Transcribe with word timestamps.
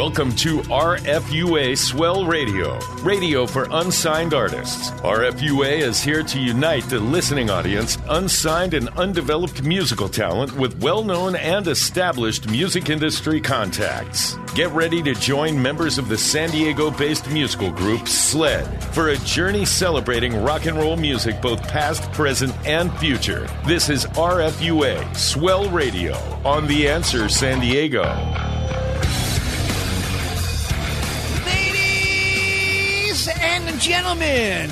Welcome 0.00 0.34
to 0.36 0.60
RFUA 0.60 1.76
Swell 1.76 2.24
Radio, 2.24 2.78
radio 3.02 3.46
for 3.46 3.68
unsigned 3.70 4.32
artists. 4.32 4.92
RFUA 5.02 5.80
is 5.82 6.00
here 6.00 6.22
to 6.22 6.40
unite 6.40 6.84
the 6.84 6.98
listening 6.98 7.50
audience, 7.50 7.98
unsigned 8.08 8.72
and 8.72 8.88
undeveloped 8.96 9.62
musical 9.62 10.08
talent 10.08 10.56
with 10.56 10.80
well 10.80 11.04
known 11.04 11.36
and 11.36 11.68
established 11.68 12.48
music 12.48 12.88
industry 12.88 13.42
contacts. 13.42 14.38
Get 14.54 14.70
ready 14.70 15.02
to 15.02 15.12
join 15.12 15.60
members 15.60 15.98
of 15.98 16.08
the 16.08 16.16
San 16.16 16.48
Diego 16.48 16.90
based 16.90 17.30
musical 17.30 17.70
group 17.70 18.08
SLED 18.08 18.82
for 18.94 19.10
a 19.10 19.18
journey 19.18 19.66
celebrating 19.66 20.34
rock 20.42 20.64
and 20.64 20.78
roll 20.78 20.96
music 20.96 21.42
both 21.42 21.62
past, 21.68 22.10
present, 22.12 22.54
and 22.66 22.90
future. 22.98 23.46
This 23.66 23.90
is 23.90 24.06
RFUA 24.06 25.14
Swell 25.14 25.68
Radio 25.68 26.14
on 26.42 26.66
The 26.66 26.88
Answer 26.88 27.28
San 27.28 27.60
Diego. 27.60 28.59
Gentlemen, 33.80 34.70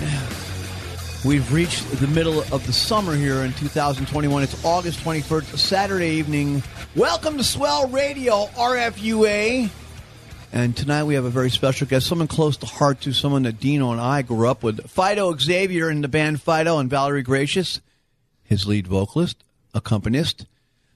we've 1.25 1.51
reached 1.51 1.91
the 1.93 2.07
middle 2.09 2.41
of 2.53 2.67
the 2.67 2.75
summer 2.75 3.17
here 3.17 3.37
in 3.37 3.55
2021. 3.55 4.43
It's 4.43 4.63
August 4.67 5.01
21st, 5.01 5.57
Saturday 5.57 6.11
evening. 6.11 6.63
Welcome 6.95 7.39
to 7.39 7.43
Swell 7.43 7.89
Radio, 7.89 8.45
RFUA. 8.49 9.71
And 10.53 10.77
tonight 10.77 11.05
we 11.05 11.15
have 11.15 11.25
a 11.25 11.31
very 11.31 11.49
special 11.49 11.87
guest, 11.87 12.07
someone 12.07 12.29
close 12.29 12.59
to 12.59 12.67
heart 12.67 13.01
to 13.01 13.15
someone 13.15 13.45
that 13.45 13.59
Dino 13.59 13.93
and 13.93 14.01
I 14.01 14.21
grew 14.21 14.47
up 14.47 14.63
with. 14.63 14.87
Phideaux 14.91 15.41
Xavier 15.41 15.89
in 15.89 16.03
the 16.03 16.09
band 16.09 16.43
Phideaux 16.45 16.79
and 16.79 16.91
Valerie 16.91 17.23
Gracious, 17.23 17.81
his 18.45 18.67
lead 18.67 18.87
vocalist, 18.87 19.43
accompanist. 19.73 20.45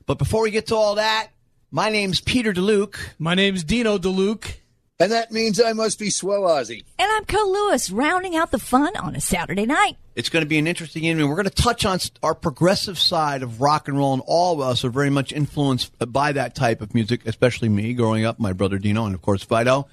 But 0.04 0.18
before 0.18 0.42
we 0.42 0.50
get 0.50 0.66
to 0.66 0.76
all 0.76 0.96
that, 0.96 1.28
my 1.70 1.88
name's 1.88 2.20
Peter 2.20 2.52
DeLuke. 2.52 2.98
My 3.18 3.34
name's 3.34 3.64
Dino 3.64 3.97
DeLuke. 3.97 4.56
And 5.03 5.11
that 5.11 5.33
means 5.33 5.61
I 5.61 5.72
must 5.72 5.98
be 5.98 6.11
Swell 6.11 6.42
Ozzy. 6.42 6.84
And 6.97 7.11
I'm 7.11 7.25
Co 7.25 7.45
Lewis, 7.45 7.91
rounding 7.91 8.36
out 8.36 8.53
the 8.53 8.58
fun 8.61 8.97
on 8.97 9.17
a 9.17 9.20
Saturday 9.20 9.67
night. 9.67 9.97
It's 10.14 10.28
going 10.28 10.44
to 10.44 10.48
be 10.48 10.59
an 10.59 10.69
interesting 10.69 11.03
evening. 11.03 11.28
We're 11.28 11.34
going 11.34 11.48
to 11.48 11.50
touch 11.50 11.84
on 11.84 11.98
our 12.22 12.36
progressive 12.36 13.00
side 13.00 13.42
of 13.42 13.61
rock 13.61 13.89
and 13.89 13.98
roll, 13.98 14.12
and 14.12 14.22
all 14.27 14.55
of 14.55 14.61
us 14.61 14.84
are 14.84 14.91
very 14.91 15.11
much 15.11 15.33
influenced 15.33 15.91
uh, 16.00 16.06
by 16.06 16.31
that 16.31 16.55
type 16.55 16.81
of 16.81 16.94
music, 16.94 17.27
especially 17.27 17.69
me 17.69 17.94
growing 17.94 18.25
up, 18.25 18.39
my 18.39 18.53
brother 18.53 18.78
Dino, 18.78 19.05
and 19.05 19.12
of 19.12 19.22
course 19.22 19.44
Phideaux. 19.44 19.89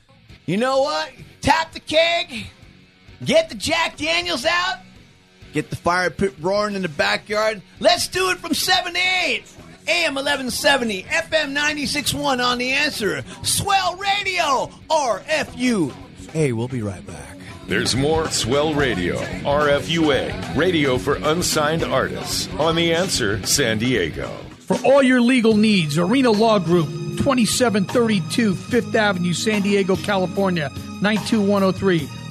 You 0.46 0.58
know 0.58 0.82
what? 0.82 1.12
Tap 1.42 1.74
the 1.74 1.80
keg, 1.80 2.46
get 3.26 3.50
the 3.50 3.56
Jack 3.56 3.98
Daniels 3.98 4.46
out, 4.46 4.78
get 5.54 5.72
the 5.72 5.76
fire 5.76 6.12
pit 6.12 6.36
roaring 6.40 6.76
in 6.76 6.84
the 6.84 6.88
backyard. 6.88 7.64
Let's 7.80 8.08
do 8.08 8.30
it 8.30 8.38
from 8.38 8.54
7 8.54 8.94
to 8.94 9.00
8. 9.00 9.44
AM 9.90 10.14
1170, 10.14 11.02
FM 11.04 11.58
96.1 11.58 12.46
on 12.46 12.60
the 12.60 12.70
answer. 12.70 13.24
Swell 13.42 13.96
Radio, 13.96 14.70
RFU. 14.88 15.92
Hey, 16.32 16.54
we'll 16.54 16.68
be 16.68 16.84
right 16.84 17.06
back. 17.08 17.38
There's 17.66 17.96
more 17.96 18.30
Swell 18.30 18.76
Radio, 18.76 19.16
RFUA, 19.16 20.56
radio 20.56 21.00
for 21.00 21.16
unsigned 21.16 21.84
artists 21.84 22.48
on 22.60 22.76
The 22.76 22.94
Answer 22.94 23.44
San 23.48 23.80
Diego. 23.80 24.28
For 24.60 24.78
all 24.86 25.02
your 25.02 25.22
legal 25.22 25.58
needs, 25.58 25.98
Arena 25.98 26.30
Law 26.30 26.60
Group, 26.60 26.88
2732 27.18 28.54
Fifth 28.54 28.94
Avenue, 28.94 29.34
San 29.34 29.64
Diego, 29.64 29.96
California, 29.96 30.70
92103. 31.02 32.19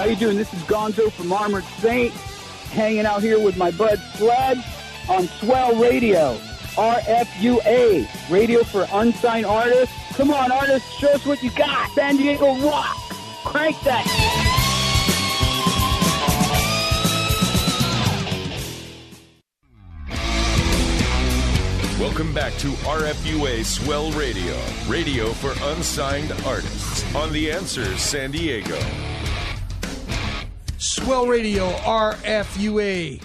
How 0.00 0.06
you 0.06 0.16
doing? 0.16 0.38
This 0.38 0.50
is 0.54 0.62
Gonzo 0.62 1.12
from 1.12 1.30
Armored 1.30 1.62
Saint, 1.78 2.10
hanging 2.72 3.04
out 3.04 3.20
here 3.20 3.38
with 3.38 3.58
my 3.58 3.70
bud 3.70 3.98
Sled 4.14 4.56
on 5.10 5.26
Swell 5.26 5.74
Radio, 5.74 6.38
RFUA, 6.74 8.08
radio 8.30 8.64
for 8.64 8.86
unsigned 8.94 9.44
artists. 9.44 9.94
Come 10.16 10.30
on, 10.30 10.50
artists, 10.50 10.90
show 10.98 11.10
us 11.10 11.26
what 11.26 11.42
you 11.42 11.50
got. 11.50 11.90
San 11.90 12.16
Diego 12.16 12.56
rock. 12.66 12.96
Crank 13.44 13.78
that. 13.82 14.06
Welcome 22.00 22.32
back 22.32 22.54
to 22.54 22.68
RFUA 22.68 23.66
Swell 23.66 24.10
Radio, 24.12 24.58
radio 24.88 25.30
for 25.34 25.52
unsigned 25.72 26.32
artists 26.46 27.14
on 27.14 27.30
The 27.34 27.52
Answer 27.52 27.98
San 27.98 28.30
Diego. 28.30 28.80
Swell 30.80 31.26
Radio 31.26 31.68
RFUA. 31.70 33.22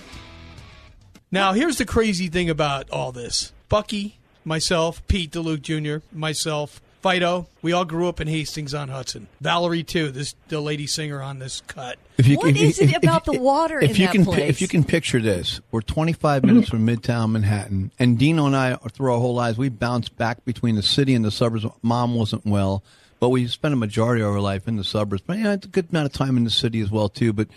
Now, 1.32 1.54
here's 1.54 1.78
the 1.78 1.86
crazy 1.86 2.28
thing 2.28 2.50
about 2.50 2.90
all 2.90 3.14
this 3.14 3.54
Bucky, 3.70 4.20
myself, 4.44 5.02
Pete 5.08 5.32
DeLuke 5.32 5.62
Jr., 5.62 6.06
myself, 6.12 6.82
Phideaux, 7.02 7.48
we 7.62 7.72
all 7.72 7.86
grew 7.86 8.10
up 8.10 8.20
in 8.20 8.28
Hastings 8.28 8.74
on 8.74 8.90
Hudson. 8.90 9.28
Valerie, 9.40 9.84
too, 9.84 10.12
this 10.12 10.36
the 10.50 10.60
lady 10.60 10.86
singer 10.86 11.22
on 11.22 11.40
this 11.40 11.62
cut. 11.62 11.98
If 12.18 12.28
What 12.36 12.58
is 12.58 12.78
it 12.78 12.94
about 12.94 13.24
the 13.24 13.40
water 13.40 13.80
if 13.80 13.92
in 13.92 13.96
you 13.96 14.06
that 14.08 14.12
can, 14.12 14.26
place? 14.26 14.50
If 14.50 14.62
you 14.62 14.68
can 14.68 14.84
picture 14.84 15.22
this, 15.22 15.62
we're 15.72 15.80
25 15.80 16.44
minutes 16.46 16.68
from 16.68 16.86
Midtown 16.86 17.32
Manhattan, 17.32 17.90
and 17.98 18.20
Dino 18.20 18.48
and 18.48 18.56
I, 18.56 18.76
through 18.76 19.14
our 19.14 19.20
whole 19.20 19.34
lives, 19.34 19.58
we 19.58 19.70
bounced 19.70 20.18
back 20.18 20.44
between 20.44 20.76
the 20.76 20.84
city 20.84 21.16
and 21.16 21.24
the 21.24 21.32
suburbs. 21.32 21.66
Mom 21.82 22.16
wasn't 22.16 22.46
well, 22.46 22.84
but 23.20 23.30
we 23.30 23.48
spent 23.48 23.74
a 23.74 23.78
majority 23.78 24.22
of 24.22 24.30
our 24.32 24.40
life 24.40 24.68
in 24.68 24.76
the 24.76 24.84
suburbs. 24.84 25.24
But 25.26 25.38
yeah, 25.40 25.54
it's 25.54 25.66
a 25.66 25.70
good 25.70 25.88
amount 25.92 26.06
of 26.08 26.14
time 26.14 26.38
in 26.38 26.44
the 26.44 26.50
city 26.50 26.82
as 26.82 26.92
well, 26.92 27.10
too. 27.10 27.34
But 27.34 27.48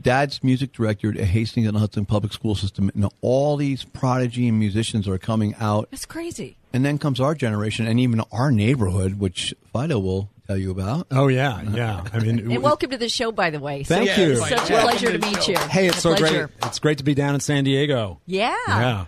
Dad's 0.00 0.42
music 0.42 0.72
director 0.72 1.10
at 1.10 1.16
Hastings 1.18 1.68
and 1.68 1.76
Hudson 1.76 2.04
Public 2.04 2.32
School 2.32 2.54
System, 2.54 2.90
and 2.94 3.08
all 3.20 3.56
these 3.56 3.84
prodigy 3.84 4.48
and 4.48 4.58
musicians 4.58 5.06
are 5.06 5.18
coming 5.18 5.54
out. 5.60 5.88
That's 5.90 6.04
crazy. 6.06 6.56
And 6.72 6.84
then 6.84 6.98
comes 6.98 7.20
our 7.20 7.34
generation, 7.36 7.86
and 7.86 8.00
even 8.00 8.20
our 8.32 8.50
neighborhood, 8.50 9.20
which 9.20 9.54
Phideaux 9.72 10.02
will 10.02 10.30
tell 10.48 10.56
you 10.56 10.72
about. 10.72 11.06
Oh 11.12 11.28
yeah, 11.28 11.62
yeah. 11.72 12.02
I 12.12 12.18
mean, 12.18 12.50
And 12.50 12.60
welcome 12.62 12.90
to 12.90 12.98
the 12.98 13.08
show, 13.08 13.30
by 13.30 13.50
the 13.50 13.60
way. 13.60 13.84
Thank 13.84 14.10
So- 14.10 14.20
you. 14.20 14.36
Such 14.36 14.50
a 14.50 14.54
Welcome 14.72 14.80
pleasure 14.88 15.12
to 15.12 15.18
to 15.18 15.26
meet 15.30 15.42
show. 15.44 15.52
you. 15.52 15.58
hey, 15.58 15.86
it's 15.86 15.98
A 15.98 16.00
so 16.00 16.16
pleasure. 16.16 16.48
great. 16.48 16.68
It's 16.68 16.78
great 16.80 16.98
to 16.98 17.04
be 17.04 17.14
down 17.14 17.34
in 17.36 17.40
San 17.40 17.62
Diego. 17.62 18.20
Yeah. 18.26 18.52
Yeah. 18.66 19.04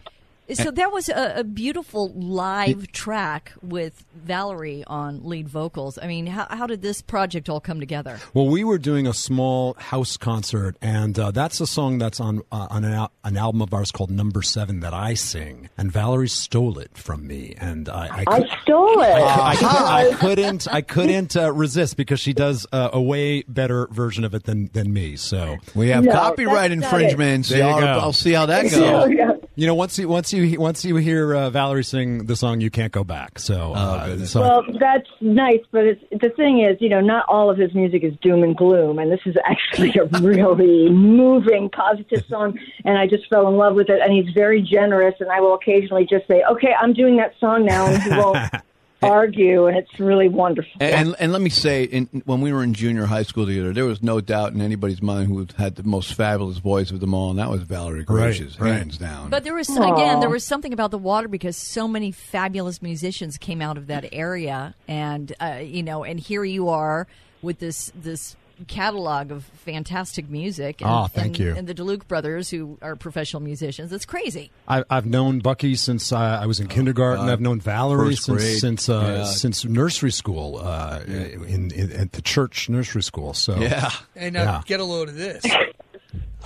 So 0.55 0.71
that 0.71 0.93
was 0.93 1.09
a, 1.09 1.41
a 1.41 1.45
beautiful 1.45 2.11
live 2.15 2.93
track 2.93 3.53
with 3.63 4.05
Valerie 4.15 4.85
on 4.87 5.21
lead 5.25 5.49
vocals. 5.49 5.99
I 6.01 6.07
mean, 6.07 6.27
how, 6.27 6.47
how 6.49 6.67
did 6.67 6.83
this 6.83 7.03
project 7.03 7.49
all 7.49 7.61
come 7.61 7.81
together? 7.81 8.19
Well, 8.33 8.47
we 8.47 8.63
were 8.63 8.79
doing 8.79 9.07
a 9.09 9.13
small 9.13 9.75
house 9.75 10.17
concert, 10.17 10.77
and 10.81 11.19
uh, 11.19 11.33
that's 11.33 11.61
a 11.61 11.67
song 11.67 11.99
that's 11.99 12.21
on 12.21 12.43
uh, 12.53 12.69
on 12.71 12.85
an, 12.85 12.93
al- 12.93 13.13
an 13.25 13.37
album 13.37 13.61
of 13.61 13.75
ours 13.75 13.91
called 13.91 14.11
Number 14.11 14.41
Seven 14.43 14.81
that 14.81 14.95
I 14.95 15.15
sing, 15.15 15.69
and 15.77 15.91
Valerie 15.91 16.29
stole 16.29 16.79
it 16.79 16.97
from 16.97 17.27
me, 17.27 17.55
and 17.59 17.89
I 17.89 18.07
I, 18.07 18.25
I 18.29 18.59
stole 18.63 19.01
it. 19.01 19.07
I, 19.11 19.57
I, 19.61 20.09
I 20.11 20.15
couldn't 20.21 20.69
I 20.73 20.81
couldn't 20.81 21.37
uh, 21.37 21.53
resist 21.53 21.97
because 21.97 22.21
she 22.21 22.33
does 22.33 22.67
uh, 22.73 22.91
a 22.93 23.01
way 23.03 23.43
better 23.49 23.89
version 23.91 24.23
of 24.25 24.35
it 24.35 24.45
than 24.45 24.71
than 24.73 24.93
me. 24.93 25.17
So 25.17 25.57
We 25.75 25.89
have 25.89 26.05
No, 26.05 26.13
copyright 26.13 26.71
that's 26.71 26.85
infringements. 26.85 27.49
There 27.49 27.59
you 27.59 27.65
I'll. 27.65 28.01
I'll 28.01 28.13
see 28.13 28.33
how 28.33 28.47
that 28.47 28.67
Oh, 28.75 29.07
goes. 29.09 29.13
yeah. 29.13 29.33
You 29.57 29.67
know 29.67 29.75
once 29.75 29.99
you 29.99 30.07
once 30.07 30.33
you 30.33 30.61
once 30.61 30.85
you 30.85 30.97
hear 30.97 31.35
uh, 31.35 31.51
Valerie 31.51 31.83
sing 31.83 32.27
the 32.27 32.37
song, 32.37 32.61
you 32.61 32.71
can't 32.71 32.93
go 32.93 33.03
back. 33.05 33.39
So, 33.39 33.73
uh, 33.73 34.25
so 34.27 34.41
Well, 34.41 34.63
that's 34.79 35.09
nice, 35.21 35.63
but 35.73 35.85
it's, 35.85 36.03
the 36.11 36.29
thing 36.29 36.61
is, 36.61 36.77
you 36.81 36.91
know, 36.91 37.01
not 37.01 37.25
all 37.29 37.51
of 37.51 37.57
his 37.57 37.75
music 37.75 38.05
is 38.05 38.13
doom 38.21 38.43
and 38.43 38.55
gloom, 38.55 38.99
and 38.99 39.11
this 39.11 39.21
is 39.25 39.35
actually 39.47 39.95
a 39.99 40.05
really 40.21 40.91
moving, 40.91 41.71
positive 41.71 42.25
song, 42.29 42.59
and 42.85 42.99
I 42.99 43.07
just 43.07 43.29
fell 43.29 43.49
in 43.49 43.57
love 43.57 43.75
with 43.75 43.89
it. 43.89 44.01
And 44.03 44.13
he's 44.13 44.33
very 44.35 44.61
generous, 44.61 45.15
and 45.21 45.31
I 45.31 45.41
will 45.41 45.55
occasionally 45.55 46.07
just 46.09 46.29
say, 46.29 46.43
"Okay, 46.51 46.75
I'm 46.79 46.93
doing 46.93 47.17
that 47.17 47.33
song 47.41 47.65
now," 47.65 47.87
and 47.87 48.03
he 48.03 48.11
won't 48.11 48.39
argue, 49.07 49.67
and 49.67 49.77
it's 49.77 49.99
really 49.99 50.29
wonderful. 50.29 50.73
And, 50.81 51.15
and 51.19 51.33
let 51.33 51.41
me 51.41 51.51
say, 51.51 51.85
in, 51.85 52.23
when 52.25 52.41
we 52.41 52.53
were 52.53 52.63
in 52.63 52.75
junior 52.75 53.07
high 53.07 53.23
school 53.23 53.47
together, 53.47 53.73
there 53.73 53.85
was 53.85 54.03
no 54.03 54.21
doubt 54.21 54.53
in 54.53 54.61
anybody's 54.61 55.03
mind 55.03 55.29
who 55.29 55.47
had 55.57 55.77
the 55.77 55.83
most 55.83 56.15
fabulous 56.15 56.59
voice 56.59 56.91
of 56.91 57.01
them 57.01 57.15
all, 57.15 57.31
and 57.31 57.39
that 57.39 57.51
was 57.51 57.63
Valerie 57.63 58.05
Gracious, 58.05 58.59
right. 58.61 58.75
hands 58.75 58.99
down. 58.99 59.31
But 59.31 59.45
there 59.45 59.55
was 59.55 59.69
again, 59.69 60.21
there 60.21 60.31
was 60.31 60.45
something 60.45 60.73
about 60.73 60.91
the 60.91 60.99
water 60.99 61.29
because 61.29 61.57
so 61.57 61.89
many 61.89 62.13
fabulous 62.13 62.83
musicians 62.83 63.37
came 63.39 63.61
out 63.61 63.77
of 63.77 63.87
that 63.89 64.09
area, 64.13 64.75
and 64.89 65.35
uh, 65.41 65.61
you 65.63 65.83
know, 65.83 66.05
and 66.05 66.21
here 66.21 66.45
you 66.45 66.69
are 66.69 67.07
with 67.43 67.59
this 67.59 67.93
this 67.95 68.37
catalog 68.65 69.31
of 69.31 69.45
fantastic 69.45 70.29
music. 70.31 70.81
And, 70.81 70.91
Oh, 70.91 71.07
thank 71.07 71.27
and- 71.27 71.39
you. 71.39 71.55
And 71.55 71.67
the 71.67 71.75
DeLuke 71.75 72.07
brothers, 72.09 72.49
who 72.51 72.79
are 72.83 72.97
professional 72.97 73.43
musicians, 73.43 73.93
it's 73.93 74.05
crazy. 74.07 74.51
I, 74.67 74.85
I've 74.91 75.07
known 75.07 75.41
Bucky 75.41 75.75
since 75.77 76.13
uh, 76.13 76.19
I 76.19 76.47
was 76.47 76.59
in 76.61 76.69
kindergarten. 76.69 77.27
God. 77.27 77.33
I've 77.33 77.41
known 77.41 77.61
Valerie 77.61 78.11
First 78.17 78.25
since 78.25 78.39
grade. 78.43 78.59
since 78.59 78.89
uh, 78.89 79.15
Yeah. 79.19 79.25
since 79.25 79.65
nursery 79.65 80.13
school 80.13 80.59
uh, 80.63 81.01
in, 81.07 81.71
in 81.73 81.93
at 81.93 82.13
the 82.13 82.23
church 82.23 82.69
nursery 82.69 83.03
school. 83.03 83.35
So 83.35 83.57
yeah. 83.59 83.91
And 84.15 84.35
now 84.35 84.43
Yeah. 84.45 84.63
get 84.67 84.81
a 84.81 84.85
load 84.85 85.09
of 85.09 85.17
this. 85.17 85.45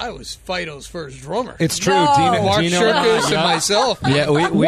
I 0.01 0.11
was 0.11 0.39
Phideaux's 0.49 0.87
first 0.87 1.21
drummer. 1.21 1.57
it's 1.61 1.79
true. 1.79 1.93
No. 1.95 2.15
Dino, 2.17 2.43
Mark 2.43 2.61
Dino 2.63 2.81
and 2.81 2.91
I, 2.99 3.05
Sherkus 3.07 3.25
and 3.33 3.35
myself. 3.45 4.01
Yeah, 4.07 4.31
we, 4.31 4.47
we 4.51 4.67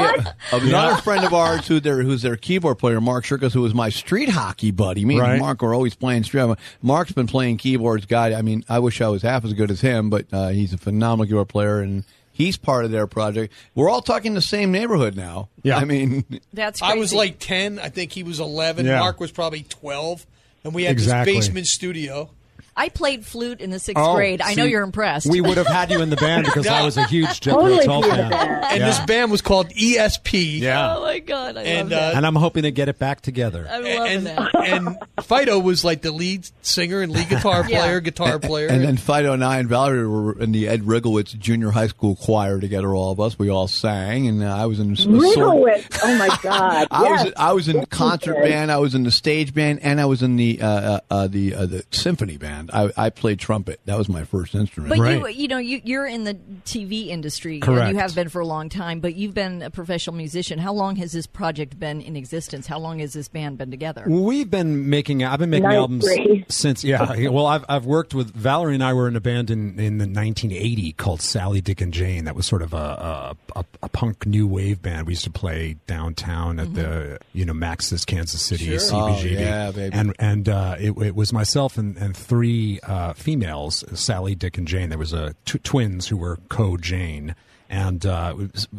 another 0.53 1.01
friend 1.03 1.25
of 1.25 1.33
ours 1.33 1.67
who 1.67 1.81
their 1.81 2.03
who's 2.03 2.23
their 2.23 2.37
keyboard 2.37 2.79
player, 2.79 3.01
Mark 3.01 3.25
Sherkus, 3.25 3.53
who 3.53 3.63
was 3.63 3.73
my 3.75 3.89
street 3.89 4.29
hockey 4.29 4.71
buddy. 4.71 5.05
Me 5.05 5.19
Right. 5.19 5.33
and 5.33 5.41
Mark 5.41 5.63
were 5.63 5.75
always 5.75 5.95
playing 5.95 6.25
street. 6.25 6.41
hockey. 6.41 6.61
Mark's 6.83 7.13
been 7.13 7.27
playing 7.27 7.57
keyboards, 7.57 8.07
guy. 8.07 8.35
I 8.35 8.43
mean, 8.43 8.65
I 8.69 8.79
wish 8.79 9.01
I 9.01 9.09
was 9.09 9.23
half 9.23 9.45
as 9.45 9.53
good 9.55 9.71
as 9.71 9.81
him, 9.81 10.11
but 10.11 10.27
uh, 10.33 10.49
he's 10.49 10.73
a 10.75 10.79
phenomenal 10.79 11.27
keyboard 11.27 11.49
player, 11.49 11.81
and 11.81 12.05
he's 12.31 12.57
part 12.57 12.85
of 12.85 12.91
their 12.91 13.07
project. 13.07 13.53
We're 13.75 13.89
all 13.89 14.03
talking 14.03 14.35
the 14.35 14.43
same 14.43 14.71
neighborhood 14.71 15.17
now. 15.17 15.49
Yeah. 15.63 15.79
I 15.79 15.85
mean, 15.85 16.25
That's 16.53 16.81
crazy. 16.81 16.95
I 16.95 16.97
was 16.99 17.15
like 17.15 17.39
10. 17.39 17.79
I 17.79 17.89
think 17.89 18.13
he 18.13 18.23
was 18.23 18.39
11. 18.41 18.85
Yeah. 18.87 19.01
Mark 19.01 19.19
was 19.21 19.33
probably 19.33 19.63
12. 19.63 20.27
And 20.65 20.75
we 20.75 20.85
had 20.85 20.93
Exactly. 20.93 21.35
this 21.35 21.47
basement 21.49 21.67
studio. 21.67 22.31
I 22.75 22.89
played 22.89 23.27
flute 23.27 23.61
in 23.61 23.71
the 23.71 23.79
sixth 23.79 24.03
Oh, 24.03 24.15
grade. 24.15 24.41
I 24.41 24.55
know 24.55 24.65
you're 24.65 24.83
impressed. 24.83 25.27
We 25.31 25.41
would 25.43 25.59
have 25.59 25.67
had 25.67 25.91
you 25.91 26.01
in 26.01 26.09
the 26.09 26.17
band 26.17 26.45
because 26.47 26.67
I 26.67 26.83
was 26.87 26.97
a 26.97 27.05
huge 27.07 27.41
Jethro 27.41 27.61
Totally 27.61 27.85
Tull 27.85 28.03
be 28.03 28.09
in 28.09 28.17
the 28.17 28.23
fan. 28.31 28.65
And 28.65 28.79
Yeah. 28.81 28.87
this 28.87 29.01
band 29.01 29.31
was 29.31 29.43
called 29.43 29.69
ESP. 29.71 30.61
Yeah. 30.61 30.97
oh 30.97 31.03
my 31.03 31.19
god, 31.19 31.59
I 31.59 31.63
And, 31.65 31.91
love 31.91 32.01
that. 32.01 32.15
uh, 32.15 32.17
And 32.17 32.27
I'm 32.27 32.35
hoping 32.35 32.63
to 32.63 32.71
get 32.71 32.89
it 32.89 32.99
back 32.99 33.21
together. 33.21 33.69
I'm 33.71 33.83
loving 33.85 33.99
And, 34.13 34.27
that. 34.27 34.55
and 34.57 34.97
Phideaux 35.19 35.63
was 35.63 35.85
like 35.85 36.01
the 36.01 36.13
lead 36.13 36.49
singer 36.63 37.03
and 37.03 37.13
lead 37.13 37.29
guitar 37.29 37.65
Yeah. 37.69 37.81
player, 37.83 38.01
guitar 38.01 38.39
player. 38.39 38.69
and 38.69 38.83
then 38.83 38.97
Phideaux 38.97 39.35
and 39.35 39.45
I 39.45 39.59
and 39.59 39.69
Valerie 39.69 40.07
were 40.09 40.41
in 40.41 40.53
the 40.53 40.67
Ed 40.69 40.83
Rigowitz 40.83 41.39
junior 41.39 41.71
high 41.73 41.89
school 41.89 42.17
choir 42.17 42.59
together. 42.59 42.95
All 42.95 43.13
of 43.13 43.21
us, 43.21 43.39
we 43.39 43.51
all 43.51 43.69
sang, 43.69 44.27
and 44.29 44.43
uh, 44.43 44.47
I 44.57 44.65
was 44.65 44.81
in 44.81 44.93
a 44.93 44.97
sort- 44.97 45.15
Rigowitz. 45.17 46.01
Oh 46.03 46.17
my 46.17 46.29
God! 46.43 46.89
I 46.91 47.03
yes. 47.03 47.25
was 47.27 47.33
I 47.37 47.53
was 47.53 47.69
in 47.69 47.77
Yes, 47.77 47.87
concert 47.91 48.35
band, 48.37 48.73
I 48.73 48.79
was 48.79 48.95
in 48.95 49.03
the 49.03 49.11
stage 49.11 49.53
band, 49.53 49.81
and 49.83 50.01
I 50.01 50.07
was 50.07 50.23
in 50.23 50.37
the 50.37 50.61
uh, 50.63 50.67
uh, 50.69 51.01
uh, 51.11 51.27
the 51.27 51.55
uh, 51.55 51.67
the 51.67 51.85
symphony 51.91 52.39
band. 52.39 52.62
I, 52.73 52.93
I 52.97 53.11
played 53.11 53.39
trumpet. 53.39 53.81
That 53.87 53.97
was 53.99 54.09
my 54.09 54.25
first 54.25 54.55
instrument. 54.55 54.91
But 54.91 54.97
you, 54.99 55.03
Right. 55.25 55.35
you 55.35 55.49
know, 55.49 55.59
you, 55.59 55.81
you're 55.85 56.07
in 56.07 56.25
the 56.25 56.35
TV 56.65 57.09
industry, 57.09 57.55
and 57.55 57.63
Correct. 57.63 57.93
you 57.93 57.99
have 57.99 58.15
been 58.15 58.29
for 58.29 58.41
a 58.41 58.47
long 58.47 58.69
time. 58.69 59.01
But 59.01 59.15
you've 59.15 59.35
been 59.35 59.63
a 59.63 59.71
professional 59.71 60.17
musician. 60.17 60.59
How 60.59 60.73
long 60.73 60.97
has 60.97 61.13
this 61.13 61.27
project 61.27 61.79
been 61.79 62.01
in 62.01 62.17
existence? 62.17 62.67
How 62.67 62.79
long 62.79 62.99
has 63.01 63.13
this 63.13 63.29
band 63.29 63.59
been 63.59 63.71
together? 63.71 64.05
We've 64.07 64.51
been 64.51 64.91
making. 64.91 65.25
I've 65.25 65.39
been 65.39 65.51
making 65.51 65.65
Ninth 65.65 65.77
albums 65.77 66.05
grade. 66.05 66.47
since. 66.51 66.85
Yeah. 66.85 67.13
yeah, 67.15 67.29
Well, 67.31 67.47
I've 67.47 67.65
I've 67.69 67.87
worked 67.87 68.15
with 68.15 68.33
Valerie 68.35 68.75
and 68.75 68.85
I 68.85 68.93
were 68.93 69.09
in 69.09 69.17
a 69.17 69.21
band 69.21 69.51
in 69.51 69.79
in 69.81 69.99
the 69.99 70.07
1980 70.07 70.93
called 70.93 71.21
Sally 71.21 71.61
Dick 71.61 71.81
and 71.81 71.93
Jane. 71.93 72.25
That 72.25 72.35
was 72.37 72.47
sort 72.47 72.63
of 72.63 72.73
a 72.73 72.77
a, 72.77 73.37
a, 73.61 73.65
a 73.83 73.89
punk 73.89 74.27
new 74.27 74.47
wave 74.47 74.83
band. 74.83 75.07
We 75.07 75.13
used 75.13 75.25
to 75.25 75.31
play 75.31 75.77
downtown 75.87 76.59
at 76.61 76.75
the 76.75 77.19
you 77.33 77.45
know 77.45 77.55
Max's 77.55 78.05
Kansas 78.05 78.43
City 78.43 78.65
Sure. 78.67 78.79
CBGB. 78.79 79.37
Oh, 79.37 79.41
yeah, 79.41 79.71
baby. 79.71 79.95
And 79.95 80.15
and 80.19 80.49
uh, 80.49 80.77
it, 80.79 80.93
it 80.99 81.15
was 81.15 81.33
myself 81.33 81.79
and, 81.79 81.97
and 81.97 82.17
three 82.17 82.52
uh, 82.83 83.13
females, 83.15 83.85
Sally, 83.95 84.35
Dick, 84.35 84.59
and 84.59 84.67
Jane. 84.69 84.89
There 84.89 84.99
was 84.99 85.13
a 85.13 85.35
tw- 85.45 85.63
twins 85.65 86.09
who 86.09 86.17
were 86.17 86.39
co 86.49 86.77
Jane. 86.77 87.35
And 87.71 88.05
uh, 88.05 88.35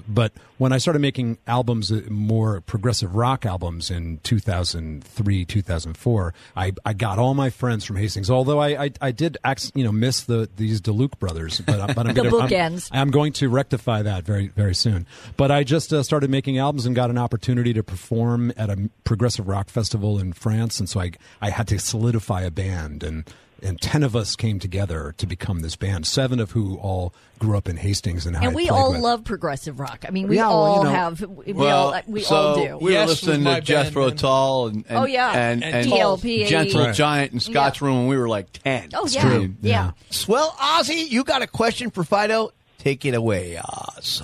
but 0.08 0.34
when 0.60 0.72
I 0.72 0.78
started 0.78 1.00
making 1.00 1.40
albums, 1.48 1.92
uh, 1.92 2.02
more 2.12 2.62
progressive 2.62 3.16
rock 3.16 3.44
albums 3.44 3.90
in 3.90 4.20
2003, 4.22 5.46
2004, 5.46 6.34
I, 6.56 6.74
I 6.86 6.94
got 6.94 7.18
all 7.18 7.34
my 7.34 7.50
friends 7.50 7.86
from 7.86 7.96
Hastings. 7.96 8.30
Although 8.30 8.60
I 8.60 8.84
I, 8.84 8.92
I 9.02 9.12
did 9.12 9.38
ac- 9.44 9.72
you 9.74 9.84
know 9.84 9.92
miss 9.92 10.22
the 10.26 10.48
these 10.58 10.80
DeLuke 10.80 11.18
brothers, 11.18 11.60
but, 11.62 11.96
but 11.96 12.06
I'm 12.06 12.14
The 12.14 12.22
gonna, 12.22 12.38
I'm- 12.38 12.50
I'm, 12.92 13.10
going 13.10 13.34
to 13.34 13.50
rectify 13.50 14.04
that 14.04 14.26
very 14.26 14.50
very 14.50 14.76
soon. 14.76 15.08
But 15.38 15.50
I 15.50 15.64
just 15.64 15.92
uh, 15.92 16.04
started 16.04 16.30
making 16.30 16.60
albums 16.60 16.86
and 16.86 16.96
got 16.96 17.10
an 17.10 17.18
opportunity 17.18 17.74
to 17.74 17.82
perform 17.82 18.54
at 18.58 18.70
a 18.70 18.90
progressive 19.06 19.48
rock 19.48 19.70
festival 19.70 20.20
in 20.20 20.34
France, 20.34 20.80
and 20.80 20.88
so 20.88 21.00
I 21.00 21.14
I 21.42 21.50
had 21.50 21.68
to 21.70 21.80
solidify 21.80 22.42
a 22.42 22.52
band 22.52 23.04
and. 23.04 23.24
And 23.64 23.80
ten 23.80 24.04
of 24.04 24.16
us 24.16 24.36
came 24.36 24.60
together 24.60 25.16
to 25.18 25.26
become 25.26 25.62
this 25.62 25.76
band. 25.78 26.06
Seven 26.06 26.40
of 26.40 26.52
who 26.52 26.76
all 26.78 27.14
grew 27.40 27.58
up 27.58 27.70
in 27.70 27.78
Hastings 27.78 28.26
and, 28.26 28.36
and 28.36 28.54
we 28.54 28.70
all 28.70 28.92
with. 28.92 29.02
love 29.02 29.24
progressive 29.24 29.80
rock. 29.80 30.04
I 30.08 30.12
mean, 30.12 30.28
we 30.28 30.36
Yeah, 30.36 30.48
well, 30.50 30.58
all 30.58 30.78
you 30.80 30.84
know- 30.84 30.90
have. 30.90 31.22
We 31.22 31.54
well, 31.54 31.94
all 31.94 32.02
we 32.08 32.22
so 32.24 32.36
all 32.36 32.56
do. 32.56 32.78
We 32.78 32.92
Yes 32.92 33.08
were 33.08 33.12
listening 33.32 33.46
to 33.56 33.62
Jethro 33.62 34.08
band, 34.10 34.20
Tull 34.20 34.68
and, 34.68 34.86
oh, 34.90 34.90
and 34.90 34.98
Oh, 34.98 35.06
yeah. 35.06 35.32
and, 35.32 35.64
And 35.64 35.76
and 35.76 35.94
ELP. 35.94 36.22
Gentle 36.48 36.86
Right. 36.86 36.96
Giant 36.96 37.32
and 37.32 37.42
Scott's 37.42 37.82
Room 37.82 38.00
when 38.00 38.08
we 38.08 38.18
were 38.18 38.28
like 38.30 38.52
ten. 38.52 38.90
oh 38.94 39.06
It's 39.06 39.16
yeah, 39.16 39.22
true. 39.22 39.42
yeah. 39.62 39.86
Yeah. 39.86 39.92
Swell 40.10 40.52
Ozzy, 40.60 41.10
you 41.10 41.24
got 41.24 41.42
a 41.42 41.48
question 41.48 41.90
for 41.90 42.04
Phideaux? 42.04 42.52
Take 42.80 43.06
it 43.06 43.14
away, 43.16 43.58
Oz. 43.64 44.24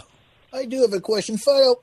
I 0.52 0.66
do 0.66 0.82
have 0.82 0.92
a 0.94 1.00
question, 1.00 1.38
Phideaux. 1.38 1.76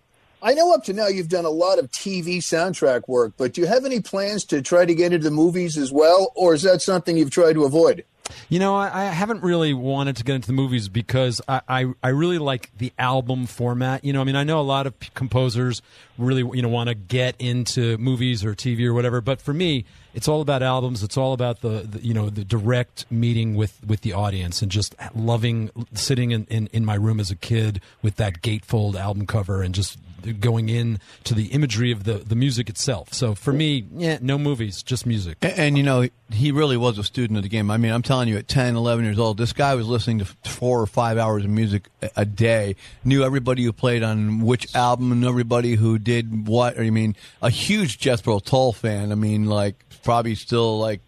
I 0.42 0.54
know 0.54 0.74
up 0.74 0.84
to 0.84 0.92
now 0.92 1.06
you've 1.06 1.28
done 1.28 1.44
a 1.44 1.50
lot 1.50 1.78
of 1.78 1.90
TV 1.90 2.38
soundtrack 2.38 3.08
work, 3.08 3.34
but 3.36 3.54
do 3.54 3.62
you 3.62 3.66
have 3.66 3.84
any 3.84 4.00
plans 4.00 4.44
to 4.46 4.60
try 4.60 4.84
to 4.84 4.94
get 4.94 5.12
into 5.12 5.24
the 5.24 5.30
movies 5.30 5.76
as 5.78 5.90
well, 5.90 6.32
or 6.34 6.54
is 6.54 6.62
that 6.62 6.82
something 6.82 7.16
you've 7.16 7.30
tried 7.30 7.54
to 7.54 7.64
avoid? 7.64 8.04
You 8.48 8.58
know, 8.58 8.76
I, 8.76 9.02
I 9.02 9.04
haven't 9.06 9.42
really 9.42 9.72
wanted 9.72 10.16
to 10.16 10.24
get 10.24 10.34
into 10.34 10.48
the 10.48 10.52
movies 10.52 10.88
because 10.88 11.40
I, 11.48 11.60
I, 11.68 11.86
I 12.02 12.08
really 12.08 12.38
like 12.38 12.70
the 12.76 12.92
album 12.98 13.46
format. 13.46 14.04
You 14.04 14.12
know, 14.12 14.20
I 14.20 14.24
mean, 14.24 14.36
I 14.36 14.44
know 14.44 14.60
a 14.60 14.62
lot 14.62 14.86
of 14.86 14.94
composers 15.14 15.82
really, 16.18 16.42
you 16.56 16.62
know, 16.62 16.68
want 16.68 16.88
to 16.88 16.94
get 16.94 17.36
into 17.38 17.96
movies 17.98 18.44
or 18.44 18.54
TV 18.54 18.84
or 18.84 18.94
whatever, 18.94 19.20
but 19.20 19.40
for 19.40 19.52
me, 19.54 19.84
it's 20.14 20.28
all 20.28 20.40
about 20.40 20.62
albums. 20.62 21.02
It's 21.02 21.16
all 21.16 21.32
about 21.32 21.60
the, 21.60 21.86
the 21.88 22.04
you 22.04 22.14
know, 22.14 22.30
the 22.30 22.44
direct 22.44 23.06
meeting 23.10 23.54
with, 23.54 23.84
with 23.86 24.00
the 24.00 24.12
audience 24.12 24.62
and 24.62 24.70
just 24.70 24.94
loving 25.14 25.70
sitting 25.94 26.30
in, 26.30 26.46
in, 26.46 26.68
in 26.72 26.84
my 26.84 26.94
room 26.94 27.20
as 27.20 27.30
a 27.30 27.36
kid 27.36 27.80
with 28.02 28.16
that 28.16 28.42
gatefold 28.42 28.96
album 28.96 29.26
cover 29.26 29.62
and 29.62 29.74
just 29.74 29.98
going 30.32 30.68
in 30.68 31.00
to 31.24 31.34
the 31.34 31.46
imagery 31.46 31.92
of 31.92 32.04
the, 32.04 32.14
the 32.14 32.36
music 32.36 32.68
itself. 32.68 33.12
So 33.12 33.34
for 33.34 33.52
me, 33.52 33.86
yeah, 33.94 34.18
no 34.20 34.38
movies, 34.38 34.82
just 34.82 35.06
music. 35.06 35.38
And, 35.42 35.58
and, 35.58 35.78
you 35.78 35.82
know, 35.82 36.08
he 36.30 36.52
really 36.52 36.76
was 36.76 36.98
a 36.98 37.04
student 37.04 37.36
of 37.36 37.42
the 37.42 37.48
game. 37.48 37.70
I 37.70 37.76
mean, 37.76 37.92
I'm 37.92 38.02
telling 38.02 38.28
you, 38.28 38.36
at 38.36 38.48
10, 38.48 38.76
11 38.76 39.04
years 39.04 39.18
old, 39.18 39.38
this 39.38 39.52
guy 39.52 39.74
was 39.74 39.86
listening 39.86 40.18
to 40.18 40.24
four 40.48 40.80
or 40.80 40.86
five 40.86 41.18
hours 41.18 41.44
of 41.44 41.50
music 41.50 41.88
a, 42.16 42.24
day, 42.24 42.76
knew 43.04 43.24
everybody 43.24 43.62
who 43.62 43.72
played 43.72 44.02
on 44.02 44.40
which 44.40 44.74
album 44.74 45.12
and 45.12 45.24
everybody 45.24 45.74
who 45.74 45.98
did 45.98 46.48
what. 46.48 46.78
I 46.78 46.90
mean, 46.90 47.16
a 47.40 47.50
huge 47.50 47.98
Jethro 47.98 48.40
Tull 48.40 48.72
fan. 48.72 49.12
I 49.12 49.14
mean, 49.14 49.46
like, 49.46 49.84
probably 50.02 50.34
still, 50.34 50.78
like, 50.78 51.00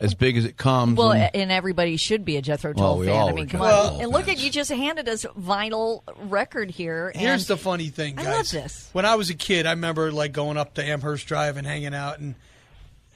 as 0.00 0.14
big 0.14 0.36
as 0.36 0.44
it 0.44 0.56
comes. 0.56 0.98
Well, 0.98 1.12
and- 1.12 1.34
and 1.34 1.50
everybody 1.52 1.96
should 1.96 2.24
be 2.24 2.36
a 2.36 2.42
Jethro 2.42 2.72
Tull 2.74 2.98
we 2.98 3.06
fan. 3.06 3.28
I 3.28 3.32
mean, 3.32 3.48
come 3.48 3.60
Jethro 3.60 3.74
on. 3.76 3.90
Tull 3.92 4.00
and 4.00 4.10
look 4.12 4.28
at 4.28 4.38
you 4.38 4.50
just 4.50 4.70
handed 4.70 5.08
us 5.08 5.24
vinyl 5.38 6.02
record 6.28 6.70
here. 6.70 7.12
Here's 7.14 7.46
the 7.46 7.56
funny 7.56 7.88
thing, 7.88 8.18
I 8.18 8.24
guys. 8.24 8.34
love 8.54 8.62
this. 8.64 8.90
When 8.92 9.04
I 9.06 9.14
was 9.14 9.30
a 9.30 9.34
kid, 9.34 9.66
I 9.66 9.70
remember 9.70 10.12
like 10.12 10.32
going 10.32 10.56
up 10.56 10.74
to 10.74 10.84
Amherst 10.84 11.26
Drive 11.26 11.56
and 11.56 11.66
hanging 11.66 11.94
out. 11.94 12.18
And 12.18 12.34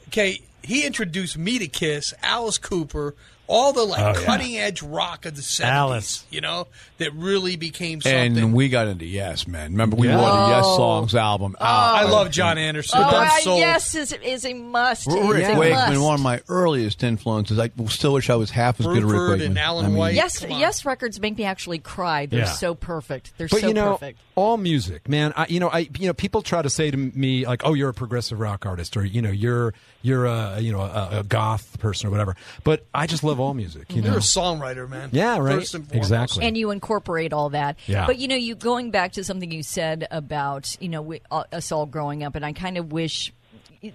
okay, 0.08 0.40
he 0.62 0.86
introduced 0.86 1.36
me 1.38 1.58
to 1.58 1.68
Kiss, 1.68 2.14
Alice 2.22 2.58
Cooper, 2.58 3.14
all 3.50 3.72
the 3.72 3.82
like 3.82 4.00
Oh, 4.00 4.18
yeah. 4.20 4.24
cutting 4.26 4.56
edge 4.56 4.80
rock 4.80 5.26
of 5.26 5.34
the 5.34 5.42
'70s. 5.42 5.64
Alice. 5.64 6.24
you 6.30 6.40
know, 6.40 6.68
that 6.98 7.12
really 7.14 7.56
became 7.56 8.00
something. 8.00 8.38
and 8.38 8.54
we 8.54 8.68
got 8.68 8.86
into 8.86 9.04
Yes, 9.04 9.46
man. 9.48 9.72
Remember, 9.72 9.96
we 9.96 10.06
Yeah. 10.08 10.20
won 10.20 10.44
the 10.50 10.56
Yes 10.56 10.64
Oh. 10.66 10.76
Songs 10.76 11.14
album. 11.16 11.56
Oh, 11.60 11.64
I 11.64 12.04
love 12.04 12.30
Jon 12.30 12.58
Anderson. 12.58 13.00
Oh, 13.02 13.04
I'm 13.04 13.58
yes, 13.58 13.94
is, 13.94 14.12
is 14.12 14.44
a 14.44 14.54
must. 14.54 15.06
Rick 15.08 15.42
It's 15.44 15.48
a 15.48 15.58
Wakeman, 15.58 16.00
one 16.00 16.14
of 16.14 16.20
my 16.20 16.40
earliest 16.48 17.02
influences. 17.02 17.58
I 17.58 17.70
still 17.88 18.12
wish 18.12 18.30
I 18.30 18.36
was 18.36 18.50
half 18.50 18.78
as 18.80 18.86
good 18.86 18.98
as 18.98 19.04
Rick 19.04 19.12
Bruford 19.14 19.28
Wakeman. 19.30 19.46
and 19.48 19.58
Alan 19.58 19.84
I 19.84 19.88
mean, 19.88 19.96
White. 19.98 20.14
Yes, 20.14 20.44
yes, 20.48 20.84
records 20.84 21.20
make 21.20 21.36
me 21.36 21.44
actually 21.44 21.78
cry. 21.80 22.26
They're 22.26 22.40
Yeah. 22.40 22.44
so 22.52 22.74
perfect. 22.74 23.32
They're 23.36 23.48
But 23.48 23.60
so 23.62 23.66
you 23.68 23.74
know, 23.74 23.92
perfect. 23.92 24.18
All 24.40 24.56
music, 24.56 25.08
man. 25.08 25.34
I, 25.36 25.46
you 25.48 25.60
know, 25.60 25.68
I, 25.68 25.88
you 25.98 26.06
know, 26.06 26.14
people 26.14 26.40
try 26.40 26.62
to 26.62 26.70
say 26.70 26.90
to 26.90 26.96
me 26.96 27.46
like, 27.46 27.62
"Oh, 27.64 27.74
you're 27.74 27.90
a 27.90 27.94
progressive 27.94 28.40
rock 28.40 28.64
artist," 28.64 28.96
or 28.96 29.04
you 29.04 29.20
know, 29.20 29.30
you're 29.30 29.74
you're 30.02 30.24
a 30.24 30.58
you 30.60 30.72
know 30.72 30.80
a, 30.80 31.18
a 31.18 31.22
goth 31.22 31.78
person 31.78 32.08
or 32.08 32.10
whatever. 32.10 32.36
But 32.64 32.86
I 32.94 33.06
just 33.06 33.22
love 33.22 33.38
all 33.38 33.52
music. 33.52 33.94
You 33.94 34.02
You're 34.02 34.14
a 34.14 34.16
songwriter, 34.16 34.88
man. 34.88 35.10
Yeah, 35.12 35.38
right. 35.38 35.56
First 35.56 35.74
and 35.74 35.86
foremost. 35.86 36.10
Exactly. 36.10 36.46
and 36.46 36.56
you 36.56 36.70
incorporate 36.70 37.32
all 37.34 37.50
that. 37.50 37.76
Yeah. 37.86 38.06
But 38.06 38.18
you 38.18 38.28
know, 38.28 38.36
you 38.36 38.54
going 38.54 38.90
back 38.90 39.12
to 39.12 39.24
something 39.24 39.50
you 39.50 39.62
said 39.62 40.08
about 40.10 40.74
you 40.80 40.88
know 40.88 41.02
we, 41.02 41.20
uh, 41.30 41.44
us 41.52 41.70
all 41.70 41.84
growing 41.84 42.24
up, 42.24 42.34
and 42.34 42.44
I 42.44 42.52
kind 42.52 42.78
of 42.78 42.92
wish 42.92 43.32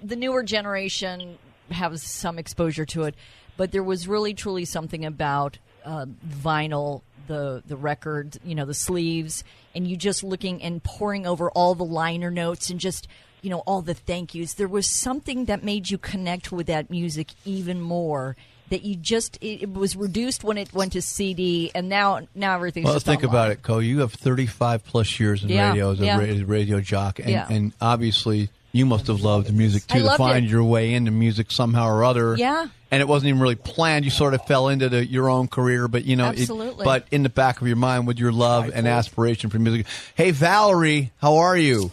the 0.04 0.16
newer 0.16 0.44
generation 0.44 1.38
has 1.72 2.04
some 2.04 2.38
exposure 2.38 2.86
to 2.86 3.04
it. 3.04 3.16
But 3.58 3.72
there 3.72 3.84
was 3.84 4.08
really 4.08 4.34
truly 4.34 4.66
something 4.66 5.06
about 5.06 5.58
uh, 5.86 6.06
vinyl, 6.28 7.02
the 7.28 7.64
the 7.66 7.76
record, 7.78 8.38
you 8.44 8.56
know, 8.56 8.66
the 8.66 8.74
sleeves, 8.74 9.44
and 9.76 9.88
you 9.88 9.96
just 9.98 10.24
looking 10.24 10.62
and 10.64 10.84
poring 10.84 11.26
over 11.26 11.50
all 11.52 11.76
the 11.76 11.86
liner 11.86 12.32
notes 12.32 12.70
and 12.70 12.80
just. 12.80 13.08
you 13.42 13.52
know 13.52 13.62
all 13.68 13.84
the 13.84 13.94
thank 13.94 14.34
yous. 14.34 14.54
There 14.56 14.68
was 14.68 14.90
something 14.90 15.46
that 15.46 15.64
made 15.64 15.92
you 15.92 16.00
connect 16.00 16.52
with 16.52 16.66
that 16.66 16.90
music 16.90 17.28
even 17.46 17.80
more. 17.80 18.36
That 18.72 18.82
you 18.82 18.96
just 18.96 19.38
it, 19.42 19.62
it 19.62 19.72
was 19.72 19.96
reduced 19.96 20.44
when 20.44 20.58
it 20.58 20.74
went 20.74 20.94
to 20.94 21.02
CD, 21.04 21.70
and 21.76 21.88
now 21.88 22.22
now 22.34 22.56
everything's. 22.56 22.86
Well, 22.86 22.98
think 23.00 23.20
online. 23.24 23.30
about 23.30 23.52
it, 23.52 23.62
Co. 23.62 23.78
You 23.78 24.00
have 24.00 24.14
35 24.14 24.84
plus 24.84 25.20
years 25.20 25.44
in 25.44 25.50
Yeah, 25.50 25.70
radio 25.70 25.92
as 25.92 26.00
a 26.02 26.06
yeah. 26.06 26.18
ra- 26.18 26.44
radio 26.48 26.82
jock, 26.82 27.20
and, 27.20 27.30
Yeah. 27.30 27.46
and 27.48 27.74
obviously 27.80 28.50
you 28.76 28.86
must 28.86 29.08
have 29.08 29.22
loved 29.22 29.54
music 29.54 29.84
I 29.90 30.00
too 30.00 30.04
to 30.04 30.18
find 30.18 30.46
it. 30.46 30.52
your 30.52 30.64
way 30.64 30.94
into 30.94 31.12
music 31.12 31.50
somehow 31.52 31.88
or 31.88 32.04
other. 32.04 32.36
Yeah. 32.36 32.68
and 32.92 33.02
it 33.02 33.08
wasn't 33.08 33.30
even 33.30 33.42
really 33.42 33.56
planned. 33.56 34.04
You 34.06 34.12
sort 34.12 34.34
of 34.34 34.46
fell 34.46 34.68
into 34.70 34.90
the, 34.90 35.06
your 35.06 35.30
own 35.30 35.48
career, 35.48 35.88
but 35.88 36.06
you 36.06 36.16
know, 36.16 36.30
it- 36.30 36.40
Absolutely. 36.42 36.84
but 36.84 37.08
in 37.12 37.24
the 37.24 37.30
back 37.30 37.62
of 37.62 37.68
your 37.68 37.78
mind, 37.78 38.06
with 38.08 38.20
your 38.20 38.32
love 38.32 38.70
and 38.74 38.88
aspiration 38.88 39.50
for 39.50 39.60
music. 39.60 39.86
Hey, 40.16 40.32
Valerie, 40.32 41.12
how 41.22 41.38
are 41.38 41.58
you? 41.58 41.92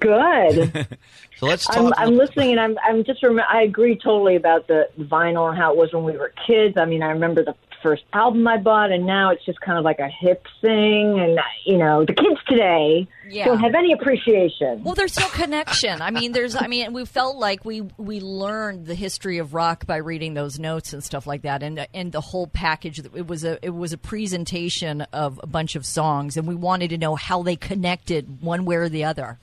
Good. 0.00 0.86
So 1.38 1.46
let's 1.46 1.66
talk. 1.66 1.76
I'm, 1.76 1.92
I'm 1.96 2.16
listening, 2.16 2.50
and 2.50 2.58
I'm 2.58 2.76
I'm 2.82 3.04
just 3.04 3.22
rem- 3.22 3.38
I 3.48 3.62
agree 3.62 3.94
totally 3.94 4.34
about 4.34 4.66
the 4.66 4.88
vinyl 4.98 5.48
and 5.48 5.56
how 5.56 5.70
it 5.70 5.76
was 5.78 5.92
when 5.92 6.02
we 6.02 6.16
were 6.16 6.32
kids. 6.48 6.76
I 6.76 6.84
mean, 6.84 7.00
I 7.00 7.10
remember 7.10 7.44
the 7.44 7.54
first 7.82 8.04
album 8.12 8.46
I 8.46 8.56
bought, 8.58 8.90
and 8.92 9.06
now 9.06 9.30
it's 9.30 9.44
just 9.44 9.60
kind 9.60 9.78
of 9.78 9.84
like 9.84 9.98
a 9.98 10.08
hip 10.08 10.44
thing. 10.60 11.18
And 11.20 11.38
you 11.64 11.78
know, 11.78 12.04
the 12.04 12.12
kids 12.14 12.40
today 12.48 13.06
Yeah. 13.28 13.46
don't 13.46 13.60
have 13.60 13.74
any 13.74 13.92
appreciation. 13.92 14.82
Well, 14.84 14.94
there's 14.94 15.18
no 15.18 15.26
connection. 15.28 16.00
I 16.02 16.10
mean, 16.10 16.32
there's. 16.32 16.54
I 16.56 16.66
mean, 16.66 16.92
we 16.92 17.04
felt 17.04 17.36
like 17.36 17.64
we 17.64 17.82
we 17.96 18.20
learned 18.20 18.86
the 18.86 18.94
history 18.94 19.38
of 19.38 19.54
rock 19.54 19.86
by 19.86 19.96
reading 19.96 20.34
those 20.34 20.58
notes 20.58 20.92
and 20.92 21.02
stuff 21.02 21.26
like 21.26 21.42
that, 21.42 21.62
and 21.62 21.86
and 21.94 22.12
the 22.12 22.20
whole 22.20 22.46
package. 22.46 22.98
It 22.98 23.26
was 23.26 23.44
a 23.44 23.58
it 23.64 23.70
was 23.70 23.92
a 23.92 23.98
presentation 23.98 25.02
of 25.12 25.40
a 25.42 25.46
bunch 25.46 25.76
of 25.76 25.84
songs, 25.86 26.36
and 26.36 26.46
we 26.46 26.54
wanted 26.54 26.90
to 26.90 26.98
know 26.98 27.14
how 27.14 27.42
they 27.42 27.56
connected 27.56 28.42
one 28.42 28.64
way 28.64 28.76
or 28.76 28.88
the 28.88 29.04
other. 29.04 29.38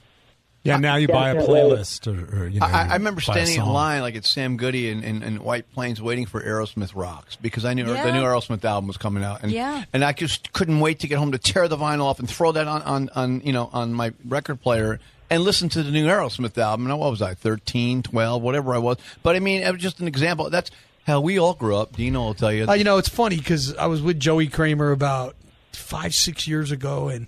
Yeah, 0.66 0.78
now 0.78 0.96
you 0.96 1.08
buy 1.08 1.30
a 1.30 1.36
playlist, 1.36 2.08
or, 2.08 2.42
or 2.44 2.48
you 2.48 2.60
know, 2.60 2.66
I, 2.66 2.86
you 2.86 2.90
I 2.92 2.94
remember 2.96 3.22
standing 3.22 3.56
in 3.58 3.66
line 3.66 4.02
like 4.02 4.16
at 4.16 4.26
Sam 4.26 4.58
Goody 4.58 4.90
and, 4.90 5.04
and, 5.06 5.24
and 5.24 5.40
White 5.40 5.72
Plains 5.74 6.02
waiting 6.02 6.26
for 6.26 6.42
Aerosmith 6.42 6.92
Rocks 6.96 7.36
because 7.36 7.64
I 7.66 7.74
knew 7.76 7.86
Yeah. 7.86 8.04
the 8.04 8.12
new 8.12 8.24
Aerosmith 8.24 8.66
album 8.66 8.88
was 8.88 8.98
coming 8.98 9.24
out 9.24 9.44
and 9.44 9.52
Yeah. 9.52 9.86
and 9.94 10.04
I 10.04 10.12
just 10.12 10.52
couldn't 10.54 10.80
wait 10.80 11.00
to 11.02 11.08
get 11.08 11.20
home 11.20 11.32
to 11.34 11.38
tear 11.38 11.68
the 11.68 11.78
vinyl 11.78 12.06
off 12.06 12.18
and 12.20 12.28
throw 12.30 12.52
that 12.52 12.68
on, 12.68 12.82
on, 12.82 13.10
on 13.16 13.42
you 13.42 13.54
know 13.54 13.70
on 13.72 13.94
my 13.94 14.12
record 14.26 14.60
player 14.62 15.00
and 15.30 15.44
listen 15.44 15.70
to 15.70 15.84
the 15.84 15.92
new 15.92 16.08
Aerosmith 16.08 16.58
album. 16.58 16.88
And 16.90 17.00
what 17.00 17.10
was 17.12 17.22
I 17.22 17.34
13, 17.36 18.02
12, 18.04 18.42
whatever 18.42 18.74
I 18.74 18.78
was. 18.80 18.98
But 19.24 19.36
I 19.36 19.40
mean, 19.40 19.62
it 19.64 19.72
was 19.72 19.82
just 19.82 20.00
an 20.00 20.08
example. 20.08 20.50
That's 20.50 20.72
how 21.06 21.22
we 21.22 21.38
all 21.40 21.54
grew 21.54 21.76
up. 21.78 21.96
Dino 21.96 22.20
will 22.22 22.34
tell 22.34 22.52
you. 22.52 22.68
Uh, 22.68 22.74
you 22.74 22.84
know, 22.84 22.98
it's 22.98 23.10
funny 23.10 23.38
because 23.38 23.76
I 23.76 23.86
was 23.86 24.02
with 24.02 24.20
Joey 24.20 24.48
Kramer 24.48 24.92
about 24.92 25.36
five, 25.74 26.14
six 26.16 26.48
years 26.48 26.72
ago, 26.72 27.10
and 27.10 27.28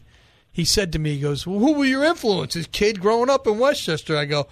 he 0.57 0.65
said 0.65 0.91
to 0.93 0.97
me, 0.97 1.13
he 1.13 1.19
goes, 1.19 1.45
well, 1.45 1.59
who 1.59 1.73
were 1.73 1.85
your 1.85 2.03
influences, 2.03 2.65
kid, 2.71 2.99
growing 2.99 3.29
up 3.29 3.45
in 3.45 3.59
Westchester? 3.59 4.17
I 4.17 4.25
go, 4.25 4.47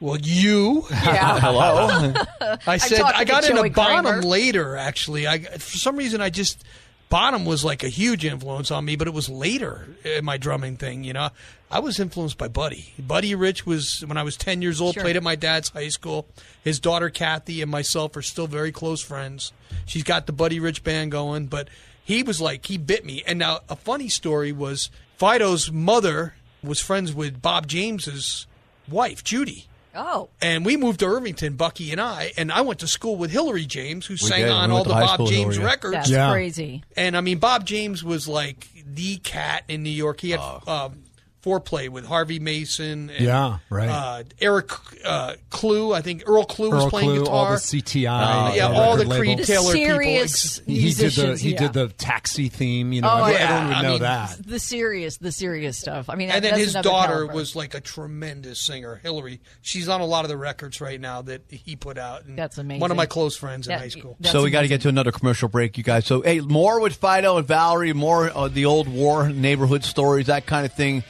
well, 0.00 0.18
you. 0.20 0.84
Yeah. 0.90 1.38
Hello. 1.40 2.12
I 2.66 2.76
said 2.78 2.98
talking 2.98 3.14
I 3.14 3.22
to 3.22 3.30
got 3.30 3.44
Joey 3.44 3.68
into 3.68 3.70
Bonham 3.70 4.04
Kramer. 4.04 4.22
later. 4.22 4.76
Actually, 4.76 5.28
I 5.28 5.38
for 5.38 5.78
some 5.78 5.94
reason 5.94 6.20
I 6.20 6.30
just 6.30 6.64
Bonham 7.08 7.44
was 7.44 7.64
like 7.64 7.84
a 7.84 7.88
huge 7.88 8.24
influence 8.24 8.72
on 8.72 8.84
me, 8.84 8.96
but 8.96 9.06
it 9.06 9.14
was 9.14 9.28
later 9.28 9.86
in 10.04 10.24
my 10.24 10.38
drumming 10.38 10.76
thing. 10.76 11.04
You 11.04 11.12
know, 11.12 11.28
I 11.70 11.78
was 11.78 12.00
influenced 12.00 12.36
by 12.36 12.48
Buddy. 12.48 12.92
Buddy 12.98 13.36
Rich 13.36 13.64
was 13.64 14.00
when 14.04 14.16
I 14.16 14.24
was 14.24 14.36
ten 14.36 14.60
years 14.60 14.80
old. 14.80 14.94
Sure. 14.94 15.04
Played 15.04 15.14
at 15.18 15.22
my 15.22 15.36
dad's 15.36 15.68
high 15.68 15.88
school. 15.88 16.26
His 16.64 16.80
daughter 16.80 17.10
Cathy 17.10 17.62
and 17.62 17.70
myself 17.70 18.16
are 18.16 18.22
still 18.22 18.48
very 18.48 18.72
close 18.72 19.00
friends. 19.00 19.52
She's 19.86 20.02
got 20.02 20.26
the 20.26 20.32
Buddy 20.32 20.58
Rich 20.58 20.82
band 20.82 21.12
going, 21.12 21.46
but 21.46 21.68
he 22.04 22.24
was 22.24 22.40
like 22.40 22.66
he 22.66 22.76
bit 22.76 23.04
me. 23.04 23.22
And 23.24 23.38
now 23.38 23.60
a 23.68 23.76
funny 23.76 24.08
story 24.08 24.50
was 24.50 24.90
Phideaux's 25.24 25.72
mother 25.72 26.34
was 26.62 26.80
friends 26.80 27.14
with 27.14 27.40
Bob 27.40 27.66
James's 27.66 28.46
wife, 28.88 29.24
Judy 29.24 29.66
Oh, 29.96 30.28
and 30.42 30.66
we 30.66 30.76
moved 30.76 30.98
to 31.00 31.06
Irvington, 31.06 31.54
Bucky 31.54 31.92
and 31.92 32.00
I, 32.00 32.32
and 32.36 32.50
I 32.50 32.62
went 32.62 32.80
to 32.80 32.88
school 32.88 33.14
with 33.16 33.30
Hilary 33.30 33.64
James, 33.64 34.04
who 34.06 34.16
sang 34.16 34.40
did. 34.42 34.50
on 34.50 34.70
We 34.70 34.76
all 34.76 34.82
the 34.84 34.90
Bob 34.90 35.24
James 35.28 35.56
records. 35.56 35.92
that's 35.94 36.10
Yeah. 36.10 36.32
crazy. 36.32 36.82
And 36.96 37.16
I 37.16 37.20
mean, 37.20 37.38
Bob 37.38 37.64
James 37.64 38.02
was 38.02 38.26
like 38.26 38.66
the 38.84 39.18
cat 39.18 39.62
in 39.68 39.84
New 39.84 39.90
York. 39.90 40.20
He 40.20 40.30
had 40.30 40.40
Oh. 40.40 40.60
um, 40.66 41.03
Fourplay 41.44 41.88
with 41.88 42.06
Harvey 42.06 42.38
Mason. 42.38 43.10
And, 43.10 43.20
Yeah, 43.20 43.58
right. 43.68 43.88
Uh, 43.88 44.22
Eric 44.40 44.70
uh, 45.04 45.34
Klugh, 45.50 45.94
I 45.94 46.00
think 46.00 46.22
Earl 46.26 46.44
Klugh 46.46 46.70
was 46.72 46.86
playing 46.86 47.10
Klugh, 47.10 47.18
guitar. 47.24 47.34
all 47.34 47.50
the 47.50 47.56
CTI, 47.56 48.06
Uh, 48.50 48.54
yeah, 48.54 48.66
uh, 48.68 48.72
all 48.72 48.96
the 48.96 49.04
Creed 49.04 49.18
label. 49.18 49.36
The 49.36 49.44
Taylor 49.44 49.72
serious 49.72 50.58
people. 50.60 50.74
He 50.74 50.92
did 50.94 51.12
the 51.12 51.36
he 51.36 51.50
yeah. 51.52 51.58
did 51.58 51.72
the 51.74 51.88
taxi 51.88 52.48
theme. 52.48 52.92
You 52.92 53.02
know, 53.02 53.08
Oh, 53.10 53.24
everyone, 53.24 53.32
yeah. 53.34 53.44
everyone 53.44 53.66
would 53.68 53.76
I 53.76 53.82
know 53.82 53.90
mean, 53.90 54.02
that. 54.02 54.46
The 54.46 54.58
serious, 54.58 55.16
the 55.18 55.32
serious 55.32 55.78
stuff. 55.78 56.08
I 56.08 56.14
mean, 56.14 56.30
and 56.30 56.44
then 56.44 56.58
his 56.58 56.72
daughter 56.72 57.12
caliber. 57.14 57.34
was 57.34 57.54
like 57.54 57.74
a 57.74 57.80
tremendous 57.80 58.58
singer, 58.58 59.00
Hilary. 59.02 59.40
She's 59.62 59.88
on 59.88 60.00
a 60.00 60.06
lot 60.06 60.24
of 60.24 60.28
the 60.30 60.36
records 60.38 60.80
right 60.80 61.00
now 61.00 61.22
that 61.22 61.42
he 61.50 61.76
put 61.76 61.98
out. 61.98 62.24
And 62.24 62.38
That's 62.38 62.56
amazing. 62.58 62.80
One 62.80 62.90
of 62.90 62.96
my 62.96 63.06
close 63.06 63.36
friends 63.36 63.68
in 63.68 63.78
high 63.78 63.88
school. 63.88 64.16
so 64.22 64.42
we 64.42 64.50
got 64.50 64.62
to 64.62 64.68
get 64.68 64.80
to 64.82 64.88
another 64.88 65.12
commercial 65.12 65.48
break, 65.48 65.76
you 65.76 65.84
guys. 65.84 66.06
So 66.06 66.22
hey, 66.22 66.40
more 66.40 66.80
with 66.80 66.98
Phideaux 67.00 67.38
and 67.38 67.46
Valerie, 67.46 67.92
more 67.92 68.30
uh, 68.34 68.48
the 68.48 68.64
old 68.64 68.88
war 68.88 69.28
neighborhood 69.28 69.84
stories, 69.84 70.26
that 70.26 70.46
kind 70.46 70.64
of 70.64 70.72
thing. 70.72 71.04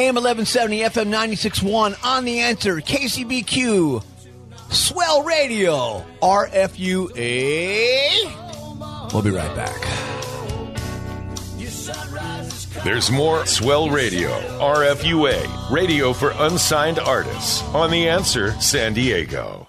AM 0.00 0.16
eleven 0.16 0.46
seventy, 0.46 0.78
FM 0.78 1.08
ninety 1.08 1.36
six 1.36 1.62
one 1.62 1.94
on 2.02 2.24
the 2.24 2.40
answer, 2.40 2.76
KCBQ, 2.76 4.02
Swell 4.70 5.22
Radio, 5.24 6.02
RFUA. 6.22 7.12
We'll 9.12 9.22
be 9.22 9.30
right 9.30 9.54
back. 9.54 9.86
There's 12.82 13.10
more 13.10 13.44
Swell 13.44 13.90
Radio, 13.90 14.30
RFUA, 14.58 15.70
radio 15.70 16.14
for 16.14 16.30
unsigned 16.38 16.98
artists, 16.98 17.62
on 17.74 17.90
The 17.90 18.08
Answer 18.08 18.58
San 18.58 18.94
Diego. 18.94 19.68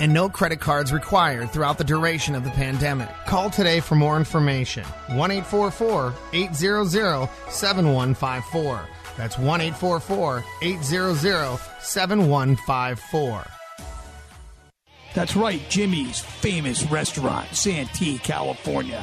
and 0.00 0.12
no 0.12 0.28
credit 0.28 0.60
cards 0.60 0.92
required 0.92 1.50
throughout 1.50 1.78
the 1.78 1.84
duration 1.84 2.34
of 2.34 2.44
the 2.44 2.50
pandemic. 2.50 3.08
Call 3.26 3.50
today 3.50 3.80
for 3.80 3.94
more 3.94 4.16
information. 4.16 4.84
1 5.08 5.30
844 5.30 6.14
800 6.32 7.28
7154. 7.48 8.88
That's 9.16 9.38
1 9.38 9.60
844 9.60 10.44
800 10.62 11.58
7154. 11.80 13.44
That's 15.14 15.34
right, 15.34 15.62
Jimmy's 15.70 16.20
famous 16.20 16.82
restaurant, 16.90 17.48
Santee, 17.54 18.18
California. 18.18 19.02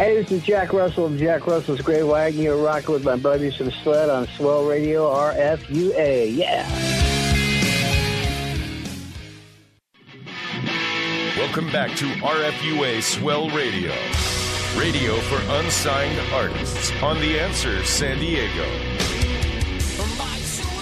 Hey, 0.00 0.14
this 0.14 0.32
is 0.32 0.42
Jack 0.42 0.72
Russell 0.72 1.04
of 1.04 1.18
Jack 1.18 1.46
Russell's 1.46 1.82
Great 1.82 2.04
White. 2.04 2.32
You're 2.32 2.56
rocking 2.56 2.94
with 2.94 3.04
my 3.04 3.16
buddies 3.16 3.54
from 3.56 3.70
Sled 3.70 4.08
on 4.08 4.26
Swell 4.28 4.64
Radio 4.64 5.06
RFUA. 5.12 6.34
Yeah. 6.34 6.66
Welcome 11.36 11.70
back 11.70 11.94
to 11.98 12.06
RFUA 12.06 13.02
Swell 13.02 13.50
Radio, 13.50 13.92
radio 14.78 15.20
for 15.20 15.38
unsigned 15.60 16.18
artists 16.32 16.90
on 17.02 17.20
The 17.20 17.38
Answer 17.38 17.84
San 17.84 18.20
Diego. 18.20 19.09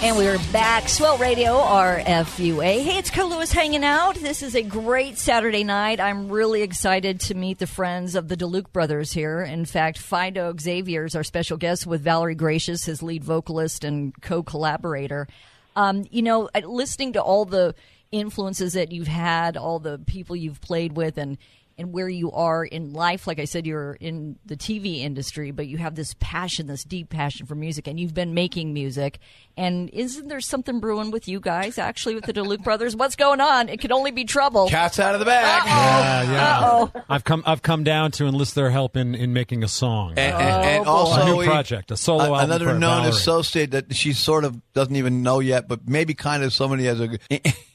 And 0.01 0.15
we're 0.15 0.37
back. 0.53 0.87
Swell 0.87 1.17
Radio, 1.17 1.57
RFUA. 1.57 2.83
Hey, 2.83 2.97
it's 2.97 3.09
Carl 3.09 3.31
Lewis 3.31 3.51
hanging 3.51 3.83
out. 3.83 4.15
This 4.15 4.41
is 4.41 4.55
a 4.55 4.63
great 4.63 5.17
Saturday 5.17 5.65
night. 5.65 5.99
I'm 5.99 6.29
really 6.29 6.61
excited 6.61 7.19
to 7.21 7.35
meet 7.35 7.59
the 7.59 7.67
friends 7.67 8.15
of 8.15 8.29
the 8.29 8.37
DeLuke 8.37 8.71
brothers 8.71 9.11
here. 9.11 9.41
In 9.41 9.65
fact, 9.65 9.97
Phideaux 9.97 10.57
Xavier 10.57 11.03
is 11.03 11.15
our 11.15 11.23
special 11.25 11.57
guest 11.57 11.85
with 11.85 11.99
Valerie 11.99 12.33
Gracious, 12.33 12.85
his 12.85 13.03
lead 13.03 13.25
vocalist 13.25 13.83
and 13.83 14.13
co 14.21 14.41
collaborator. 14.41 15.27
Um, 15.75 16.05
you 16.09 16.21
know, 16.21 16.49
listening 16.63 17.13
to 17.13 17.21
all 17.21 17.43
the 17.43 17.75
influences 18.09 18.73
that 18.73 18.93
you've 18.93 19.09
had, 19.09 19.57
all 19.57 19.79
the 19.79 19.99
people 19.99 20.33
you've 20.33 20.61
played 20.61 20.95
with, 20.95 21.17
and 21.17 21.37
and 21.79 21.91
where 21.93 22.09
you 22.09 22.31
are 22.31 22.63
in 22.63 22.93
life. 22.93 23.25
Like 23.25 23.39
I 23.39 23.45
said, 23.45 23.65
you're 23.65 23.93
in 23.99 24.37
the 24.45 24.55
TV 24.57 24.99
industry, 24.99 25.51
but 25.51 25.65
you 25.67 25.77
have 25.77 25.95
this 25.95 26.13
passion, 26.19 26.67
this 26.67 26.83
deep 26.83 27.09
passion 27.09 27.45
for 27.47 27.55
music, 27.55 27.87
and 27.87 27.99
you've 27.99 28.13
been 28.13 28.33
making 28.33 28.73
music. 28.73 29.19
And 29.57 29.89
isn't 29.89 30.27
there 30.27 30.39
something 30.41 30.79
brewing 30.79 31.09
with 31.11 31.27
you 31.27 31.39
guys, 31.39 31.77
actually, 31.77 32.15
with 32.15 32.25
the 32.25 32.33
DeLuke 32.33 32.63
brothers? 32.63 32.95
What's 32.95 33.15
going 33.15 33.41
on? 33.41 33.69
It 33.69 33.79
could 33.81 33.91
only 33.91 34.11
be 34.11 34.25
trouble. 34.25 34.69
Cat's 34.69 34.99
out 34.99 35.13
of 35.15 35.19
the 35.19 35.25
bag. 35.25 35.63
Yeah, 35.65 36.31
yeah. 36.31 36.59
Uh-oh. 36.59 36.91
I've 37.09 37.23
come 37.23 37.43
I've 37.45 37.61
come 37.61 37.83
down 37.83 38.11
to 38.11 38.25
enlist 38.25 38.55
their 38.55 38.69
help 38.69 38.95
in, 38.95 39.15
in 39.15 39.33
making 39.33 39.63
a 39.63 39.67
song. 39.67 40.11
And, 40.11 40.19
and, 40.19 40.35
oh, 40.35 40.59
and 40.69 40.87
Oh, 40.87 40.91
also 40.91 41.21
a 41.21 41.25
new 41.25 41.37
we- 41.37 41.45
project, 41.45 41.91
a 41.91 41.97
solo 41.97 42.23
a- 42.23 42.27
album 42.27 42.39
another 42.45 42.65
for 42.67 42.73
known 42.73 43.03
Valerie. 43.03 43.09
associate 43.09 43.71
that 43.71 43.95
she 43.95 44.13
sort 44.13 44.43
of 44.45 44.61
doesn't 44.73 44.95
even 44.95 45.23
know 45.23 45.39
yet, 45.39 45.67
but 45.67 45.87
maybe 45.87 46.13
kind 46.13 46.43
of 46.43 46.53
somebody 46.53 46.85
has 46.85 46.99
a 47.01 47.17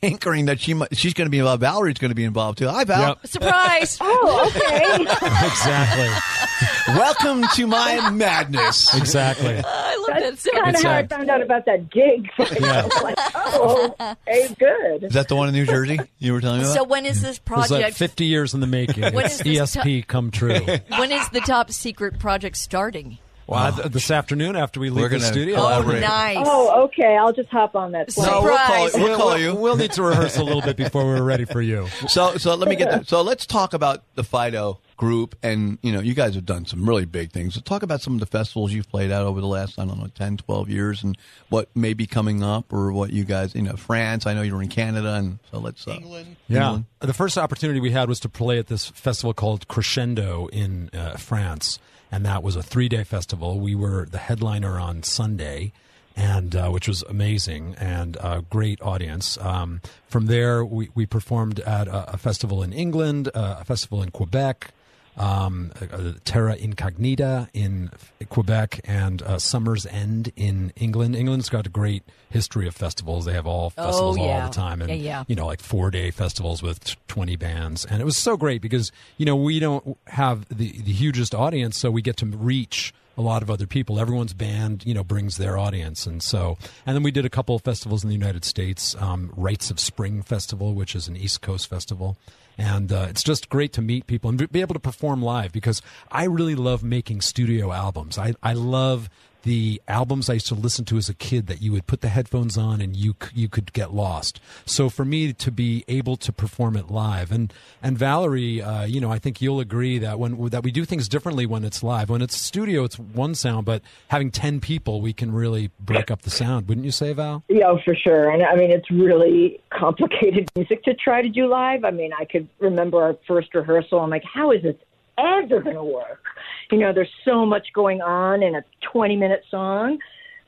anchoring 0.04 0.46
that 0.46 0.60
she 0.60 0.74
might, 0.74 0.96
she's 0.96 1.14
going 1.14 1.26
to 1.26 1.30
be 1.30 1.38
involved. 1.38 1.60
Valerie's 1.60 1.98
going 1.98 2.10
to 2.10 2.14
be 2.14 2.24
involved 2.24 2.58
too. 2.58 2.68
Hi, 2.68 2.84
Val. 2.84 3.00
Yep. 3.08 3.26
Surprise! 3.26 3.98
Oh, 4.26 4.46
okay. 4.48 4.94
exactly. 5.46 6.94
Welcome 6.94 7.44
to 7.54 7.66
my 7.66 8.10
madness. 8.10 8.94
Exactly. 8.94 9.54
I 9.66 9.96
love 10.08 10.20
That's 10.20 10.42
that. 10.42 10.60
kind 10.62 10.76
of 10.76 10.82
how 10.82 10.90
uh, 10.90 10.94
I 10.94 11.06
found 11.06 11.30
out 11.30 11.42
about 11.42 11.64
that 11.66 11.90
gig. 11.90 12.28
Yeah. 12.38 12.88
like, 13.02 13.16
oh, 13.34 13.94
hey, 14.26 14.54
good. 14.58 15.04
Is 15.04 15.14
that 15.14 15.28
the 15.28 15.36
one 15.36 15.48
in 15.48 15.54
New 15.54 15.64
Jersey 15.66 15.98
you 16.18 16.32
were 16.32 16.40
telling 16.40 16.58
me 16.60 16.64
about? 16.64 16.74
So 16.74 16.84
when 16.84 17.06
is 17.06 17.22
this 17.22 17.38
It 17.38 17.50
was 17.50 17.70
like 17.70 17.80
project? 17.80 17.96
50 17.96 18.24
years 18.26 18.54
in 18.54 18.60
the 18.60 18.66
making. 18.66 19.02
When 19.14 19.24
It's 19.24 19.40
is 19.40 19.40
this 19.40 19.76
ESP 19.76 20.06
come 20.06 20.30
true. 20.30 20.60
when 20.98 21.12
is 21.12 21.28
the 21.30 21.40
top 21.40 21.70
secret 21.70 22.18
project 22.18 22.56
starting? 22.56 23.18
Well, 23.46 23.72
th- 23.72 23.92
this 23.92 24.10
afternoon 24.10 24.56
after 24.56 24.80
we 24.80 24.90
leave 24.90 25.04
the 25.04 25.18
gonna 25.18 25.22
studio. 25.32 25.56
Oh, 25.58 25.82
nice. 25.82 26.38
Oh, 26.40 26.84
okay. 26.84 27.16
I'll 27.16 27.32
just 27.32 27.50
hop 27.50 27.74
on 27.74 27.92
that 27.92 28.08
plane. 28.08 28.26
no, 28.26 28.42
we'll 28.42 28.56
call, 28.56 28.88
Surprise. 28.88 28.94
we'll 28.94 29.16
call 29.18 29.38
you. 29.38 29.54
We'll 29.54 29.76
need 29.76 29.92
to 29.92 30.02
rehearse 30.02 30.36
a 30.36 30.42
little 30.42 30.62
bit 30.62 30.76
before 30.76 31.04
we're 31.04 31.22
ready 31.22 31.44
for 31.44 31.60
you. 31.60 31.88
So, 32.08 32.36
so 32.36 32.54
let 32.54 32.68
me 32.68 32.76
get 32.76 32.90
that. 32.90 33.08
So 33.08 33.22
let's 33.22 33.46
talk 33.46 33.72
about 33.72 34.02
the 34.14 34.22
Phideaux 34.22 34.78
group, 34.96 35.34
and 35.42 35.78
you 35.82 35.90
know, 35.90 36.00
you 36.00 36.14
guys 36.14 36.34
have 36.34 36.44
done 36.46 36.66
some 36.66 36.88
really 36.88 37.06
big 37.06 37.32
things. 37.32 37.54
So 37.54 37.60
talk 37.60 37.82
about 37.82 38.00
some 38.02 38.14
of 38.14 38.20
the 38.20 38.26
festivals 38.26 38.72
you've 38.72 38.88
played 38.88 39.10
at 39.10 39.22
over 39.22 39.40
the 39.40 39.46
last, 39.46 39.78
I 39.78 39.84
don't 39.84 39.98
know, 39.98 40.08
10, 40.14 40.36
12 40.38 40.68
years, 40.68 41.02
and 41.02 41.16
what 41.48 41.74
may 41.74 41.94
be 41.94 42.06
coming 42.06 42.42
up, 42.42 42.72
or 42.72 42.92
what 42.92 43.10
you 43.10 43.24
guys, 43.24 43.54
you 43.54 43.62
know, 43.62 43.76
France. 43.76 44.26
I 44.26 44.34
know 44.34 44.42
you 44.42 44.54
were 44.54 44.62
in 44.62 44.68
Canada, 44.68 45.14
and 45.14 45.38
so 45.50 45.58
let's 45.58 45.86
uh, 45.88 45.92
England. 45.92 46.36
Yeah. 46.48 46.80
The 47.00 47.14
first 47.14 47.36
opportunity 47.38 47.80
we 47.80 47.90
had 47.90 48.08
was 48.08 48.20
to 48.20 48.28
play 48.28 48.58
at 48.58 48.66
this 48.68 48.86
festival 48.86 49.34
called 49.34 49.66
Crescendo 49.66 50.46
in 50.48 50.90
uh, 50.92 51.16
France. 51.16 51.78
And 52.14 52.24
that 52.26 52.44
was 52.44 52.54
a 52.54 52.62
three 52.62 52.88
day 52.88 53.02
festival. 53.02 53.58
We 53.58 53.74
were 53.74 54.06
the 54.06 54.18
headliner 54.18 54.78
on 54.78 55.02
Sunday, 55.02 55.72
and 56.14 56.54
uh, 56.54 56.68
which 56.68 56.86
was 56.86 57.02
amazing 57.02 57.74
and 57.76 58.16
a 58.20 58.44
great 58.48 58.80
audience. 58.80 59.36
Um, 59.38 59.80
from 60.06 60.26
there, 60.26 60.64
we, 60.64 60.90
we 60.94 61.06
performed 61.06 61.58
at 61.58 61.88
a, 61.88 62.12
a 62.12 62.16
festival 62.16 62.62
in 62.62 62.72
England, 62.72 63.30
uh, 63.34 63.56
a 63.58 63.64
festival 63.64 64.00
in 64.00 64.12
Quebec, 64.12 64.70
um, 65.16 65.72
uh, 65.80 66.12
Terra 66.24 66.56
Incognita 66.56 67.48
in 67.52 67.90
Quebec, 68.28 68.80
and 68.84 69.22
uh, 69.22 69.38
Summer's 69.38 69.86
End 69.86 70.32
in 70.36 70.72
England. 70.76 71.14
England's 71.16 71.48
got 71.48 71.66
a 71.66 71.70
great 71.70 72.02
history 72.30 72.66
of 72.66 72.74
festivals. 72.74 73.24
They 73.24 73.32
have 73.32 73.46
all 73.46 73.70
festivals 73.70 74.18
all 74.18 74.26
yeah. 74.26 74.46
the 74.46 74.52
time, 74.52 74.80
and 74.80 74.90
Yeah, 74.90 74.96
yeah. 74.96 75.24
you 75.28 75.36
know, 75.36 75.46
like 75.46 75.60
four 75.60 75.90
day 75.90 76.10
festivals 76.10 76.62
with 76.62 76.96
20 77.08 77.36
bands. 77.36 77.84
And 77.84 78.00
it 78.00 78.04
was 78.04 78.16
so 78.16 78.36
great 78.36 78.60
because, 78.60 78.90
you 79.16 79.26
know, 79.26 79.36
we 79.36 79.58
don't 79.60 79.96
have 80.08 80.46
the, 80.48 80.72
the 80.72 80.92
hugest 80.92 81.34
audience, 81.34 81.78
so 81.78 81.90
we 81.90 82.02
get 82.02 82.16
to 82.18 82.26
reach 82.26 82.92
a 83.16 83.22
lot 83.22 83.42
of 83.42 83.50
other 83.50 83.66
people. 83.66 84.00
Everyone's 84.00 84.34
band, 84.34 84.84
you 84.84 84.94
know, 84.94 85.04
brings 85.04 85.36
their 85.36 85.56
audience. 85.56 86.06
And 86.06 86.22
so, 86.22 86.58
and 86.86 86.96
then 86.96 87.02
we 87.02 87.10
did 87.10 87.24
a 87.24 87.30
couple 87.30 87.54
of 87.54 87.62
festivals 87.62 88.02
in 88.02 88.08
the 88.08 88.14
United 88.14 88.44
States, 88.44 88.94
um, 88.98 89.32
Rites 89.36 89.70
of 89.70 89.78
Spring 89.78 90.22
Festival, 90.22 90.74
which 90.74 90.94
is 90.94 91.08
an 91.08 91.16
East 91.16 91.40
Coast 91.40 91.68
festival. 91.68 92.16
And 92.56 92.92
uh, 92.92 93.06
it's 93.10 93.22
just 93.22 93.48
great 93.48 93.72
to 93.74 93.82
meet 93.82 94.06
people 94.06 94.30
and 94.30 94.50
be 94.50 94.60
able 94.60 94.74
to 94.74 94.80
perform 94.80 95.22
live 95.22 95.52
because 95.52 95.82
I 96.10 96.24
really 96.24 96.54
love 96.54 96.84
making 96.84 97.20
studio 97.20 97.72
albums. 97.72 98.16
I, 98.16 98.34
I 98.42 98.52
love 98.52 99.10
the 99.44 99.80
albums 99.88 100.28
I 100.28 100.34
used 100.34 100.48
to 100.48 100.54
listen 100.54 100.84
to 100.86 100.96
as 100.96 101.08
a 101.08 101.14
kid 101.14 101.46
that 101.46 101.62
you 101.62 101.72
would 101.72 101.86
put 101.86 102.00
the 102.00 102.08
headphones 102.08 102.58
on 102.58 102.80
and 102.80 102.96
you 102.96 103.14
you 103.32 103.48
could 103.48 103.72
get 103.72 103.94
lost. 103.94 104.40
So 104.66 104.88
for 104.88 105.04
me 105.04 105.32
to 105.32 105.50
be 105.50 105.84
able 105.86 106.16
to 106.16 106.32
perform 106.32 106.76
it 106.76 106.90
live 106.90 107.30
and 107.30 107.52
and 107.82 107.96
Valerie, 107.96 108.60
uh, 108.60 108.84
you 108.84 109.00
know, 109.00 109.12
I 109.12 109.18
think 109.18 109.40
you'll 109.40 109.60
agree 109.60 109.98
that 109.98 110.18
when 110.18 110.46
that 110.46 110.62
we 110.62 110.72
do 110.72 110.84
things 110.84 111.08
differently 111.08 111.46
when 111.46 111.64
it's 111.64 111.82
live. 111.82 112.10
When 112.10 112.22
it's 112.22 112.36
studio, 112.36 112.84
it's 112.84 112.98
one 112.98 113.34
sound, 113.34 113.66
but 113.66 113.82
having 114.08 114.30
ten 114.30 114.60
people, 114.60 115.00
we 115.00 115.12
can 115.12 115.32
really 115.32 115.70
break 115.78 116.10
up 116.10 116.22
the 116.22 116.30
sound. 116.30 116.68
Wouldn't 116.68 116.84
you 116.84 116.92
say, 116.92 117.12
Val? 117.12 117.44
Yeah, 117.48 117.74
for 117.84 117.94
sure. 117.94 118.30
And 118.30 118.42
I 118.42 118.56
mean, 118.56 118.70
it's 118.70 118.90
really 118.90 119.60
complicated 119.70 120.50
music 120.56 120.82
to 120.84 120.94
try 120.94 121.22
to 121.22 121.28
do 121.28 121.46
live. 121.46 121.84
I 121.84 121.90
mean, 121.90 122.12
I 122.18 122.24
could 122.24 122.48
remember 122.58 123.02
our 123.02 123.16
first 123.26 123.54
rehearsal. 123.54 124.00
I'm 124.00 124.10
like, 124.10 124.24
how 124.24 124.50
is 124.52 124.62
this 124.62 124.76
ever 125.18 125.60
going 125.60 125.76
to 125.76 125.84
work? 125.84 126.23
You 126.70 126.78
know, 126.78 126.92
there's 126.92 127.08
so 127.24 127.44
much 127.44 127.68
going 127.74 128.00
on 128.00 128.42
in 128.42 128.54
a 128.56 128.64
20 128.92 129.16
minute 129.16 129.44
song. 129.50 129.98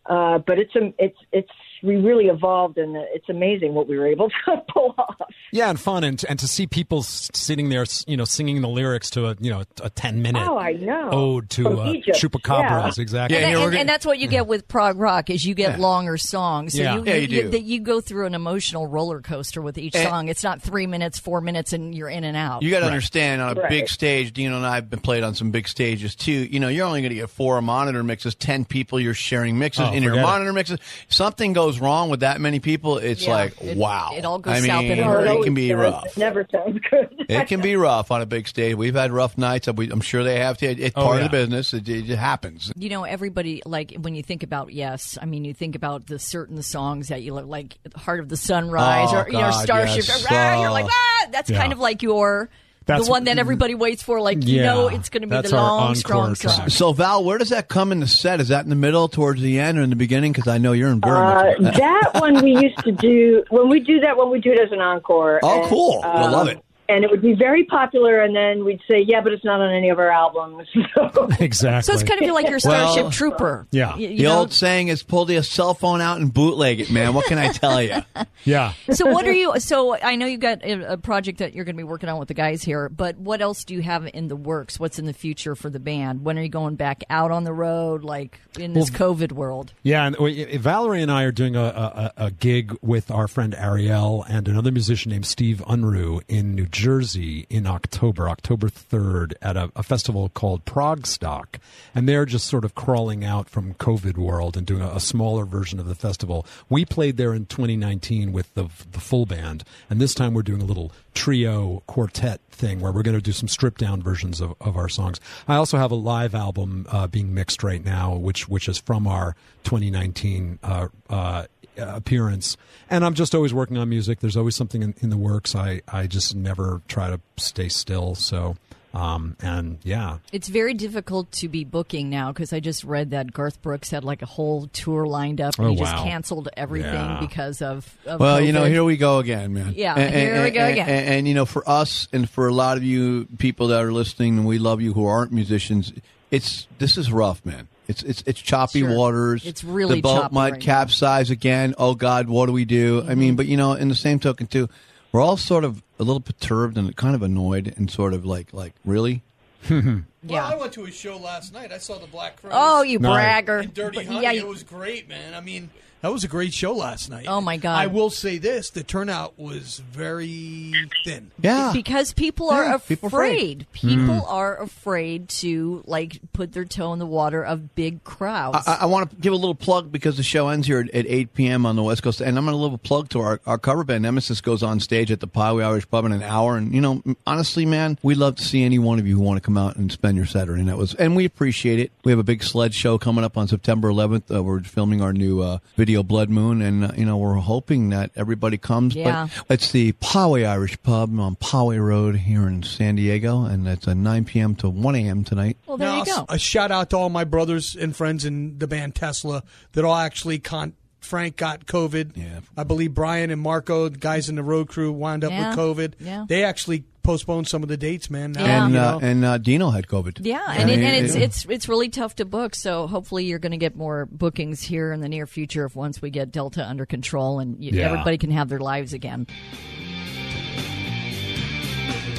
Uh, 0.06 0.38
but 0.38 0.58
it's 0.58 0.74
a, 0.76 0.94
it's 0.98 1.18
it's 1.32 1.50
we 1.82 1.96
really 1.96 2.26
evolved, 2.26 2.78
and 2.78 2.96
it's 3.14 3.28
amazing 3.28 3.74
what 3.74 3.88
we 3.88 3.98
were 3.98 4.06
able 4.06 4.28
to 4.46 4.62
pull 4.72 4.94
off. 4.98 5.14
Yeah, 5.52 5.70
and 5.70 5.78
fun, 5.80 6.04
and 6.04 6.22
and 6.28 6.38
to 6.38 6.48
see 6.48 6.66
people 6.66 7.02
sitting 7.02 7.68
there, 7.68 7.84
you 8.06 8.16
know, 8.16 8.24
singing 8.24 8.60
the 8.62 8.68
lyrics 8.68 9.10
to 9.10 9.26
a 9.28 9.36
you 9.40 9.50
know 9.50 9.64
a 9.82 9.90
ten 9.90 10.22
minute 10.22 10.42
Oh, 10.46 10.58
I 10.58 10.72
know. 10.72 11.10
ode 11.12 11.50
to 11.50 11.62
From 11.62 11.78
uh, 11.78 11.92
Egypt, 11.92 12.18
chupacabras. 12.18 12.96
yeah. 12.96 13.02
Exactly. 13.02 13.38
Yeah, 13.38 13.46
and, 13.48 13.56
here 13.58 13.68
and, 13.68 13.76
and 13.78 13.88
that's 13.88 14.04
what 14.06 14.18
you 14.18 14.26
get 14.28 14.46
with 14.46 14.66
prog 14.68 14.98
rock 14.98 15.30
is 15.30 15.44
you 15.44 15.54
get 15.54 15.72
Yeah. 15.78 15.82
longer 15.82 16.16
songs. 16.16 16.74
So 16.74 16.82
Yeah. 16.82 16.96
you, 16.96 17.04
Yeah, 17.04 17.14
you 17.16 17.26
do. 17.28 17.48
that 17.50 17.62
you 17.62 17.80
go 17.80 18.00
through 18.00 18.26
an 18.26 18.34
emotional 18.34 18.86
roller 18.86 19.20
coaster 19.20 19.60
with 19.62 19.78
each 19.78 19.94
And- 19.94 20.08
song. 20.08 20.28
It's 20.28 20.42
not 20.44 20.62
three 20.62 20.86
minutes, 20.86 21.18
four 21.18 21.40
minutes, 21.40 21.72
and 21.72 21.94
you're 21.94 22.08
in 22.08 22.24
and 22.24 22.36
out. 22.36 22.62
You 22.62 22.70
got 22.70 22.80
to 22.80 22.86
understand 22.86 23.40
on 23.42 23.56
a 23.56 23.60
Right. 23.60 23.70
big 23.70 23.88
stage. 23.88 24.32
Dino 24.32 24.56
and 24.56 24.66
I 24.66 24.74
have 24.76 24.90
been 24.90 25.00
played 25.00 25.22
on 25.24 25.34
some 25.34 25.50
big 25.50 25.68
stages 25.68 26.14
too. 26.14 26.32
You 26.32 26.60
know, 26.60 26.68
you're 26.68 26.86
only 26.86 27.00
going 27.00 27.10
to 27.10 27.16
get 27.16 27.30
four 27.30 27.60
monitor 27.62 28.02
mixes, 28.02 28.34
ten 28.34 28.64
people. 28.64 28.98
You're 29.00 29.14
sharing 29.14 29.58
mixes 29.58 29.86
Oh, 29.88 29.92
in 29.92 30.02
your 30.02 30.12
forget 30.12 30.24
it. 30.24 30.26
monitor 30.26 30.52
mixes. 30.52 30.78
Something 31.08 31.52
goes 31.52 31.65
wrong 31.80 32.08
with 32.10 32.20
that 32.20 32.40
many 32.40 32.60
people, 32.60 32.98
it's 32.98 33.24
Yeah, 33.26 33.34
like 33.34 33.60
it- 33.62 33.76
wow. 33.76 34.10
it 34.14 34.24
all 34.24 34.38
goes 34.38 34.54
I 34.56 34.60
mean, 34.60 34.66
south 34.70 34.84
in 34.84 34.98
a 34.98 35.04
hurry. 35.04 35.28
it 35.28 35.32
it 35.40 35.44
can 35.44 35.54
be 35.54 35.68
does. 35.68 35.78
rough. 35.78 36.06
It 36.06 36.16
never 36.16 36.46
sounds 36.50 36.78
good. 36.90 37.08
It 37.28 37.48
can 37.48 37.60
be 37.60 37.74
rough 37.74 38.10
on 38.12 38.22
a 38.22 38.26
big 38.26 38.46
stage. 38.46 38.76
We've 38.76 38.94
had 38.94 39.10
rough 39.12 39.36
nights. 39.36 39.66
We- 39.68 39.90
I'm 39.90 40.00
sure 40.00 40.22
they 40.22 40.38
have 40.38 40.58
to. 40.58 40.66
It's 40.66 40.94
Oh, 40.96 41.02
part 41.04 41.18
yeah. 41.18 41.24
of 41.24 41.30
the 41.32 41.36
business. 41.36 41.74
It, 41.74 41.88
it 41.88 42.16
happens. 42.16 42.72
you 42.76 42.88
know, 42.88 43.02
everybody 43.04 43.62
like 43.66 43.94
when 44.00 44.14
you 44.14 44.22
think 44.22 44.42
about 44.44 44.72
yes, 44.72 45.18
I 45.20 45.24
mean 45.26 45.44
you 45.44 45.52
think 45.54 45.74
about 45.74 46.06
the 46.06 46.18
certain 46.18 46.62
songs 46.62 47.08
that 47.08 47.22
you 47.22 47.34
look 47.34 47.46
like 47.46 47.78
Heart 47.96 48.20
of 48.20 48.28
the 48.28 48.36
Sunrise 48.36 49.08
Oh, 49.12 49.18
or 49.22 49.26
you 49.28 49.38
know 49.38 49.50
Starship. 49.50 50.04
yes. 50.06 50.26
Ah, 50.30 50.60
you're 50.60 50.70
Oh. 50.70 50.72
like 50.72 50.86
ah, 50.88 51.26
that's 51.32 51.50
Yeah. 51.50 51.58
kind 51.58 51.72
of 51.72 51.78
like 51.80 52.02
your 52.02 52.48
That's 52.86 53.04
the 53.06 53.10
one 53.10 53.24
that 53.24 53.38
everybody 53.38 53.74
waits 53.74 54.02
for. 54.02 54.20
Like 54.20 54.44
you 54.44 54.56
Yeah, 54.58 54.72
know, 54.72 54.88
it's 54.88 55.08
going 55.08 55.22
to 55.22 55.26
be 55.26 55.32
that's 55.32 55.50
the 55.50 55.56
long, 55.56 55.80
encore 55.80 55.94
strong 55.96 56.34
track. 56.34 56.54
song. 56.56 56.68
So 56.70 56.92
Val, 56.92 57.24
where 57.24 57.36
does 57.38 57.50
that 57.50 57.68
come 57.68 57.92
in 57.92 58.00
the 58.00 58.06
set? 58.06 58.40
Is 58.40 58.48
that 58.48 58.62
in 58.64 58.70
the 58.70 58.76
middle, 58.76 59.08
towards 59.08 59.40
the 59.42 59.58
end, 59.58 59.76
or 59.78 59.82
in 59.82 59.90
the 59.90 59.96
beginning? 59.96 60.32
Because 60.32 60.46
I 60.48 60.58
know 60.58 60.72
you're 60.72 60.90
in 60.90 61.00
very 61.00 61.16
Uh, 61.16 61.70
that 61.72 62.10
one 62.14 62.42
we 62.42 62.52
used 62.56 62.78
to 62.84 62.92
do 62.92 63.44
when 63.50 63.68
we 63.68 63.80
do 63.80 64.00
that 64.00 64.16
when 64.16 64.30
we 64.30 64.40
do 64.40 64.52
it 64.52 64.60
as 64.60 64.70
an 64.72 64.80
encore. 64.80 65.40
Oh, 65.42 65.60
And, 65.60 65.68
cool. 65.68 66.00
I 66.04 66.24
um, 66.24 66.32
love 66.32 66.48
it. 66.48 66.58
And 66.88 67.04
it 67.04 67.10
would 67.10 67.22
be 67.22 67.34
very 67.34 67.64
popular, 67.64 68.20
and 68.20 68.34
then 68.34 68.64
we'd 68.64 68.80
say, 68.88 69.00
"Yeah, 69.00 69.20
but 69.20 69.32
it's 69.32 69.44
not 69.44 69.60
on 69.60 69.72
any 69.74 69.88
of 69.90 69.98
our 69.98 70.10
albums." 70.10 70.68
So, 70.94 71.28
exactly. 71.40 71.82
So 71.82 71.92
it's 71.92 72.08
kind 72.08 72.22
of 72.22 72.32
like 72.32 72.48
your 72.48 72.58
Starship 72.58 73.02
Well, 73.02 73.10
Trooper. 73.10 73.66
Yeah. 73.70 73.94
Y- 73.94 74.02
you 74.02 74.16
the 74.18 74.22
know? 74.24 74.38
old 74.38 74.52
saying 74.52 74.88
is 74.88 75.02
pull 75.02 75.24
the 75.24 75.42
cell 75.42 75.74
phone 75.74 76.00
out 76.00 76.20
and 76.20 76.32
bootleg 76.32 76.80
it, 76.80 76.90
man. 76.90 77.12
What 77.12 77.26
can 77.26 77.38
I 77.38 77.52
tell 77.52 77.82
you? 77.82 77.96
yeah. 78.44 78.72
so 78.92 79.06
what 79.06 79.26
are 79.26 79.32
you? 79.32 79.58
So 79.58 79.96
I 80.00 80.16
know 80.16 80.26
you've 80.26 80.40
got 80.40 80.62
a, 80.64 80.92
a 80.92 80.96
project 80.96 81.38
that 81.38 81.54
you're 81.54 81.64
going 81.64 81.76
to 81.76 81.80
be 81.80 81.84
working 81.84 82.08
on 82.08 82.18
with 82.18 82.28
the 82.28 82.34
guys 82.34 82.62
here, 82.62 82.88
but 82.88 83.18
what 83.18 83.42
else 83.42 83.64
do 83.64 83.74
you 83.74 83.82
have 83.82 84.06
in 84.06 84.28
the 84.28 84.36
works? 84.36 84.78
What's 84.78 84.98
in 84.98 85.06
the 85.06 85.12
future 85.12 85.54
for 85.54 85.68
the 85.70 85.80
band? 85.80 86.24
When 86.24 86.38
are 86.38 86.42
you 86.42 86.48
going 86.48 86.76
back 86.76 87.02
out 87.10 87.30
on 87.30 87.44
the 87.44 87.52
road, 87.52 88.04
like 88.04 88.40
in 88.58 88.72
this 88.72 88.90
COVID 88.90 89.32
world? 89.32 89.72
Yeah, 89.82 90.06
and 90.06 90.16
we, 90.16 90.56
Valerie 90.56 91.02
and 91.02 91.10
I 91.10 91.24
are 91.24 91.32
doing 91.32 91.56
a, 91.56 91.60
a, 91.60 92.12
a 92.16 92.30
gig 92.30 92.76
with 92.80 93.10
our 93.10 93.28
friend 93.28 93.54
Ariel 93.54 94.24
and 94.28 94.48
another 94.48 94.72
musician 94.72 95.10
named 95.10 95.26
Steve 95.26 95.62
Unruh 95.66 96.22
in 96.28 96.54
New 96.54 96.66
Jersey 96.76 97.46
in 97.48 97.66
October, 97.66 98.28
October 98.28 98.68
3rd, 98.68 99.32
at 99.40 99.56
a, 99.56 99.72
a 99.74 99.82
festival 99.82 100.28
called 100.28 100.66
ProgStock. 100.66 101.58
And 101.94 102.06
they're 102.06 102.26
just 102.26 102.46
sort 102.46 102.66
of 102.66 102.74
crawling 102.74 103.24
out 103.24 103.48
from 103.48 103.72
COVID 103.74 104.18
world 104.18 104.58
and 104.58 104.66
doing 104.66 104.82
a, 104.82 104.88
a 104.88 105.00
smaller 105.00 105.46
version 105.46 105.80
of 105.80 105.86
the 105.86 105.94
festival. 105.94 106.46
We 106.68 106.84
played 106.84 107.16
there 107.16 107.32
in 107.32 107.46
2019 107.46 108.30
with 108.30 108.52
the, 108.52 108.68
the 108.92 109.00
full 109.00 109.24
band, 109.24 109.64
and 109.88 110.02
this 110.02 110.12
time 110.12 110.34
we're 110.34 110.42
doing 110.42 110.60
a 110.60 110.66
little 110.66 110.92
trio 111.14 111.82
quartet 111.86 112.42
thing 112.50 112.80
where 112.80 112.92
we're 112.92 113.02
going 113.02 113.16
to 113.16 113.22
do 113.22 113.32
some 113.32 113.48
stripped 113.48 113.80
down 113.80 114.02
versions 114.02 114.42
of, 114.42 114.54
of 114.60 114.76
our 114.76 114.90
songs. 114.90 115.18
I 115.48 115.56
also 115.56 115.78
have 115.78 115.90
a 115.90 115.96
live 115.96 116.34
album 116.34 116.86
uh, 116.90 117.06
being 117.06 117.32
mixed 117.32 117.62
right 117.62 117.82
now, 117.82 118.14
which 118.14 118.48
which 118.50 118.68
is 118.68 118.76
from 118.76 119.06
our 119.06 119.34
2019 119.64 120.58
uh, 120.62 120.88
uh, 121.08 121.46
appearance. 121.76 122.56
And 122.90 123.04
I'm 123.04 123.14
just 123.14 123.34
always 123.34 123.52
working 123.54 123.76
on 123.78 123.88
music. 123.88 124.20
There's 124.20 124.36
always 124.36 124.54
something 124.56 124.82
in, 124.82 124.94
in 125.00 125.10
the 125.10 125.16
works. 125.16 125.54
I 125.54 125.82
I 125.88 126.06
just 126.06 126.34
never 126.34 126.82
try 126.88 127.10
to 127.10 127.20
stay 127.36 127.68
still. 127.68 128.14
So. 128.14 128.56
Um, 128.94 129.36
and 129.42 129.76
yeah, 129.82 130.18
It's 130.32 130.48
very 130.48 130.72
difficult 130.72 131.30
to 131.32 131.48
be 131.48 131.64
booking 131.64 132.08
now 132.08 132.32
because 132.32 132.54
I 132.54 132.60
just 132.60 132.82
read 132.82 133.10
that 133.10 133.30
Garth 133.30 133.60
Brooks 133.60 133.90
had 133.90 134.04
like 134.04 134.22
a 134.22 134.26
whole 134.26 134.68
tour 134.68 135.04
lined 135.06 135.38
up 135.38 135.58
and 135.58 135.66
Oh, 135.66 135.70
he 135.72 135.76
just 135.76 135.94
wow. 135.94 136.02
canceled 136.04 136.48
everything 136.56 136.94
Yeah. 136.94 137.20
because 137.20 137.60
of, 137.60 137.94
of 138.06 138.20
Well, 138.20 138.40
you 138.40 138.52
know, 138.54 138.64
here 138.64 138.84
we 138.84 138.96
go 138.96 139.18
again, 139.18 139.52
man. 139.52 139.74
Yeah, 139.76 139.96
And- 139.96 140.14
here 140.14 140.34
and- 140.36 140.44
we 140.44 140.50
go 140.50 140.60
and- 140.60 140.72
again. 140.72 140.88
And, 140.88 141.08
and, 141.10 141.28
you 141.28 141.34
know, 141.34 141.44
for 141.44 141.68
us 141.68 142.08
and 142.10 142.30
for 142.30 142.48
a 142.48 142.54
lot 142.54 142.78
of 142.78 142.84
you 142.84 143.26
people 143.36 143.66
that 143.68 143.82
are 143.84 143.92
listening, 143.92 144.38
and 144.38 144.46
we 144.46 144.58
love 144.58 144.80
you 144.80 144.94
who 144.94 145.04
aren't 145.04 145.30
musicians. 145.30 145.92
It's 146.30 146.66
this 146.78 146.96
is 146.96 147.12
rough, 147.12 147.44
man. 147.44 147.68
It's 147.88 148.02
it's 148.02 148.22
it's 148.26 148.40
choppy 148.40 148.80
Sure. 148.80 148.96
waters. 148.96 149.44
It's 149.46 149.62
really 149.62 149.96
the 149.96 150.02
boat 150.02 150.22
choppy 150.22 150.34
might 150.34 150.52
right 150.52 150.60
now. 150.60 150.64
capsize 150.64 151.30
again. 151.30 151.74
Oh 151.78 151.94
God, 151.94 152.28
what 152.28 152.46
do 152.46 152.52
we 152.52 152.64
do? 152.64 153.04
I 153.08 153.14
mean, 153.14 153.30
mm-hmm. 153.30 153.36
but 153.36 153.46
you 153.46 153.56
know, 153.56 153.72
in 153.74 153.88
the 153.88 153.94
same 153.94 154.18
token 154.18 154.46
too, 154.46 154.68
we're 155.12 155.20
all 155.20 155.36
sort 155.36 155.64
of 155.64 155.82
a 155.98 156.02
little 156.04 156.20
perturbed 156.20 156.76
and 156.76 156.94
kind 156.96 157.14
of 157.14 157.22
annoyed 157.22 157.72
and 157.76 157.90
sort 157.90 158.12
of 158.14 158.24
like 158.24 158.52
like 158.52 158.72
really. 158.84 159.22
Well, 159.70 160.02
Yeah. 160.34 160.46
I 160.48 160.56
went 160.56 160.72
to 160.72 160.84
a 160.86 160.90
show 160.90 161.18
last 161.18 161.52
night. 161.54 161.70
I 161.70 161.78
saw 161.78 161.98
the 161.98 162.08
Black 162.08 162.40
Crowes. 162.40 162.52
Oh, 162.56 162.82
you 162.82 162.98
bragger. 162.98 163.58
and 163.58 163.72
Dirty 163.72 163.98
But, 163.98 164.06
Honey. 164.06 164.22
yeah, 164.22 164.32
it 164.32 164.36
you- 164.38 164.46
was 164.48 164.64
great, 164.64 165.08
man. 165.08 165.34
I 165.34 165.40
mean, 165.40 165.70
that 166.06 166.12
was 166.12 166.22
a 166.22 166.28
great 166.28 166.54
show 166.54 166.72
last 166.72 167.10
night. 167.10 167.26
Oh, 167.28 167.40
my 167.40 167.56
God. 167.56 167.76
I 167.78 167.88
will 167.88 168.10
say 168.10 168.38
this: 168.38 168.70
the 168.70 168.84
turnout 168.84 169.36
was 169.38 169.82
very 169.90 170.72
thin. 171.04 171.32
Yeah, 171.42 171.72
because 171.74 172.12
people 172.12 172.50
are 172.50 172.64
Yeah, 172.64 172.78
people 172.78 173.08
afraid. 173.08 173.62
afraid. 173.62 173.72
People 173.72 174.24
are 174.26 174.62
afraid 174.62 175.28
to 175.30 175.82
like 175.86 176.20
put 176.32 176.52
their 176.52 176.64
toe 176.64 176.92
in 176.92 177.00
the 177.00 177.06
water 177.06 177.42
of 177.44 177.74
big 177.74 178.04
crowds. 178.04 178.66
I, 178.68 178.78
I 178.82 178.86
want 178.86 179.10
to 179.10 179.16
give 179.16 179.32
a 179.32 179.36
little 179.36 179.54
plug 179.56 179.90
because 179.90 180.16
the 180.16 180.22
show 180.22 180.48
ends 180.48 180.66
here 180.68 180.78
at, 180.80 180.90
at 180.94 181.06
8 181.08 181.34
p.m. 181.34 181.66
on 181.66 181.74
the 181.74 181.82
West 181.82 182.02
Coast, 182.04 182.20
and 182.20 182.38
I'm 182.38 182.44
going 182.44 182.52
to 182.52 182.52
give 182.52 182.60
a 182.60 182.62
little 182.62 182.78
plug 182.78 183.08
to 183.10 183.20
our, 183.20 183.40
our 183.46 183.58
cover 183.58 183.82
band. 183.82 184.02
Nemesis 184.02 184.40
goes 184.40 184.62
on 184.62 184.78
stage 184.78 185.10
at 185.10 185.18
the 185.20 185.28
Poway 185.28 185.64
Irish 185.64 185.88
Pub 185.90 186.04
in 186.04 186.12
an 186.12 186.22
hour, 186.22 186.56
and 186.56 186.72
you 186.72 186.80
know, 186.80 187.02
honestly, 187.26 187.66
man, 187.66 187.98
we 188.02 188.14
love 188.14 188.36
to 188.36 188.44
see 188.44 188.62
any 188.62 188.78
one 188.78 188.98
of 189.00 189.06
you 189.08 189.16
who 189.16 189.22
want 189.22 189.38
to 189.38 189.40
come 189.44 189.58
out 189.58 189.74
and 189.76 189.90
spend 189.90 190.16
your 190.16 190.26
Saturday 190.26 190.62
night 190.62 190.76
with 190.78 190.90
us, 190.90 190.94
and 190.94 191.16
we 191.16 191.24
appreciate 191.24 191.80
it. 191.80 191.90
We 192.04 192.12
have 192.12 192.18
a 192.18 192.24
big 192.24 192.42
sled 192.44 192.74
show 192.74 192.98
coming 192.98 193.24
up 193.24 193.36
on 193.36 193.48
September 193.48 193.88
11th. 193.88 194.34
Uh, 194.34 194.42
we're 194.42 194.60
filming 194.62 195.02
our 195.02 195.12
new 195.12 195.40
uh, 195.42 195.58
video, 195.76 195.95
Blood 196.02 196.30
Moon, 196.30 196.62
and 196.62 196.84
uh, 196.84 196.92
you 196.96 197.04
know, 197.04 197.16
we're 197.16 197.34
hoping 197.34 197.90
that 197.90 198.10
everybody 198.16 198.58
comes. 198.58 198.94
Yeah. 198.94 199.28
But 199.48 199.54
it's 199.54 199.72
the 199.72 199.92
Poway 199.92 200.46
Irish 200.46 200.80
Pub 200.82 201.18
on 201.18 201.36
Poway 201.36 201.82
Road 201.82 202.16
here 202.16 202.46
in 202.48 202.62
San 202.62 202.96
Diego, 202.96 203.44
and 203.44 203.66
it's 203.68 203.86
a 203.86 203.94
9 203.94 204.24
p.m. 204.24 204.54
to 204.56 204.68
1 204.68 204.94
a.m. 204.94 205.24
tonight. 205.24 205.56
well, 205.66 205.76
there 205.76 205.88
Now, 205.88 205.98
you 205.98 206.04
go. 206.04 206.26
A 206.28 206.38
shout 206.38 206.70
out 206.70 206.90
to 206.90 206.96
all 206.96 207.08
my 207.08 207.24
brothers 207.24 207.74
and 207.76 207.94
friends 207.94 208.24
in 208.24 208.58
the 208.58 208.66
band 208.66 208.94
Tesla 208.94 209.42
that 209.72 209.84
all 209.84 209.94
actually 209.94 210.38
con. 210.38 210.74
Frank 211.06 211.36
got 211.36 211.64
COVID. 211.66 212.16
Yeah. 212.16 212.40
I 212.56 212.64
believe 212.64 212.92
Brian 212.92 213.30
and 213.30 213.40
Marco, 213.40 213.88
the 213.88 213.96
guys 213.98 214.28
in 214.28 214.34
the 214.34 214.42
road 214.42 214.68
crew, 214.68 214.92
wound 214.92 215.24
up 215.24 215.30
Yeah. 215.30 215.50
with 215.50 215.58
COVID. 215.58 215.94
Yeah. 216.00 216.24
They 216.28 216.44
actually 216.44 216.84
postponed 217.02 217.46
some 217.46 217.62
of 217.62 217.68
the 217.68 217.76
dates, 217.76 218.10
man. 218.10 218.32
Now, 218.32 218.44
And 218.64 218.74
you 218.74 218.80
uh, 218.80 218.98
and 219.00 219.24
uh, 219.24 219.38
Dino 219.38 219.70
had 219.70 219.86
COVID. 219.86 220.18
Yeah, 220.22 220.42
and, 220.48 220.68
it, 220.68 220.76
mean, 220.78 220.84
and 220.84 221.06
it's 221.06 221.14
it- 221.14 221.22
it's 221.22 221.46
it's 221.48 221.68
really 221.68 221.88
tough 221.88 222.16
to 222.16 222.24
book. 222.24 222.54
So 222.56 222.88
hopefully 222.88 223.24
you're 223.26 223.38
going 223.38 223.52
to 223.52 223.58
get 223.58 223.76
more 223.76 224.06
bookings 224.06 224.60
here 224.60 224.92
in 224.92 225.00
the 225.00 225.08
near 225.08 225.26
future. 225.26 225.64
If 225.64 225.76
once 225.76 226.02
we 226.02 226.10
get 226.10 226.32
Delta 226.32 226.66
under 226.66 226.84
control 226.84 227.38
and 227.38 227.58
y 227.60 227.70
Yeah. 227.72 227.86
everybody 227.92 228.18
can 228.18 228.32
have 228.32 228.48
their 228.48 228.58
lives 228.58 228.92
again. 228.92 229.26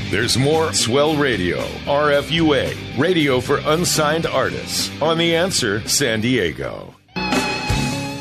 There's 0.10 0.38
more 0.38 0.72
Swell 0.72 1.18
Radio, 1.18 1.58
RFUA, 1.86 2.98
radio 2.98 3.42
for 3.42 3.58
unsigned 3.66 4.26
artists, 4.26 4.90
on 5.02 5.18
The 5.18 5.36
Answer 5.36 5.86
San 5.86 6.22
Diego. 6.22 6.96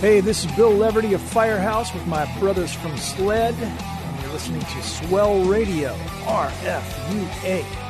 Hey, 0.00 0.20
this 0.20 0.44
is 0.44 0.52
Bill 0.52 0.70
Leverty 0.70 1.12
of 1.12 1.20
Firehouse 1.20 1.92
with 1.92 2.06
my 2.06 2.24
brothers 2.38 2.72
from 2.72 2.96
Sled, 2.96 3.52
and 3.56 4.22
you're 4.22 4.32
listening 4.32 4.60
to 4.60 4.82
Swell 4.84 5.42
Radio, 5.42 5.92
RFUA. 6.22 7.87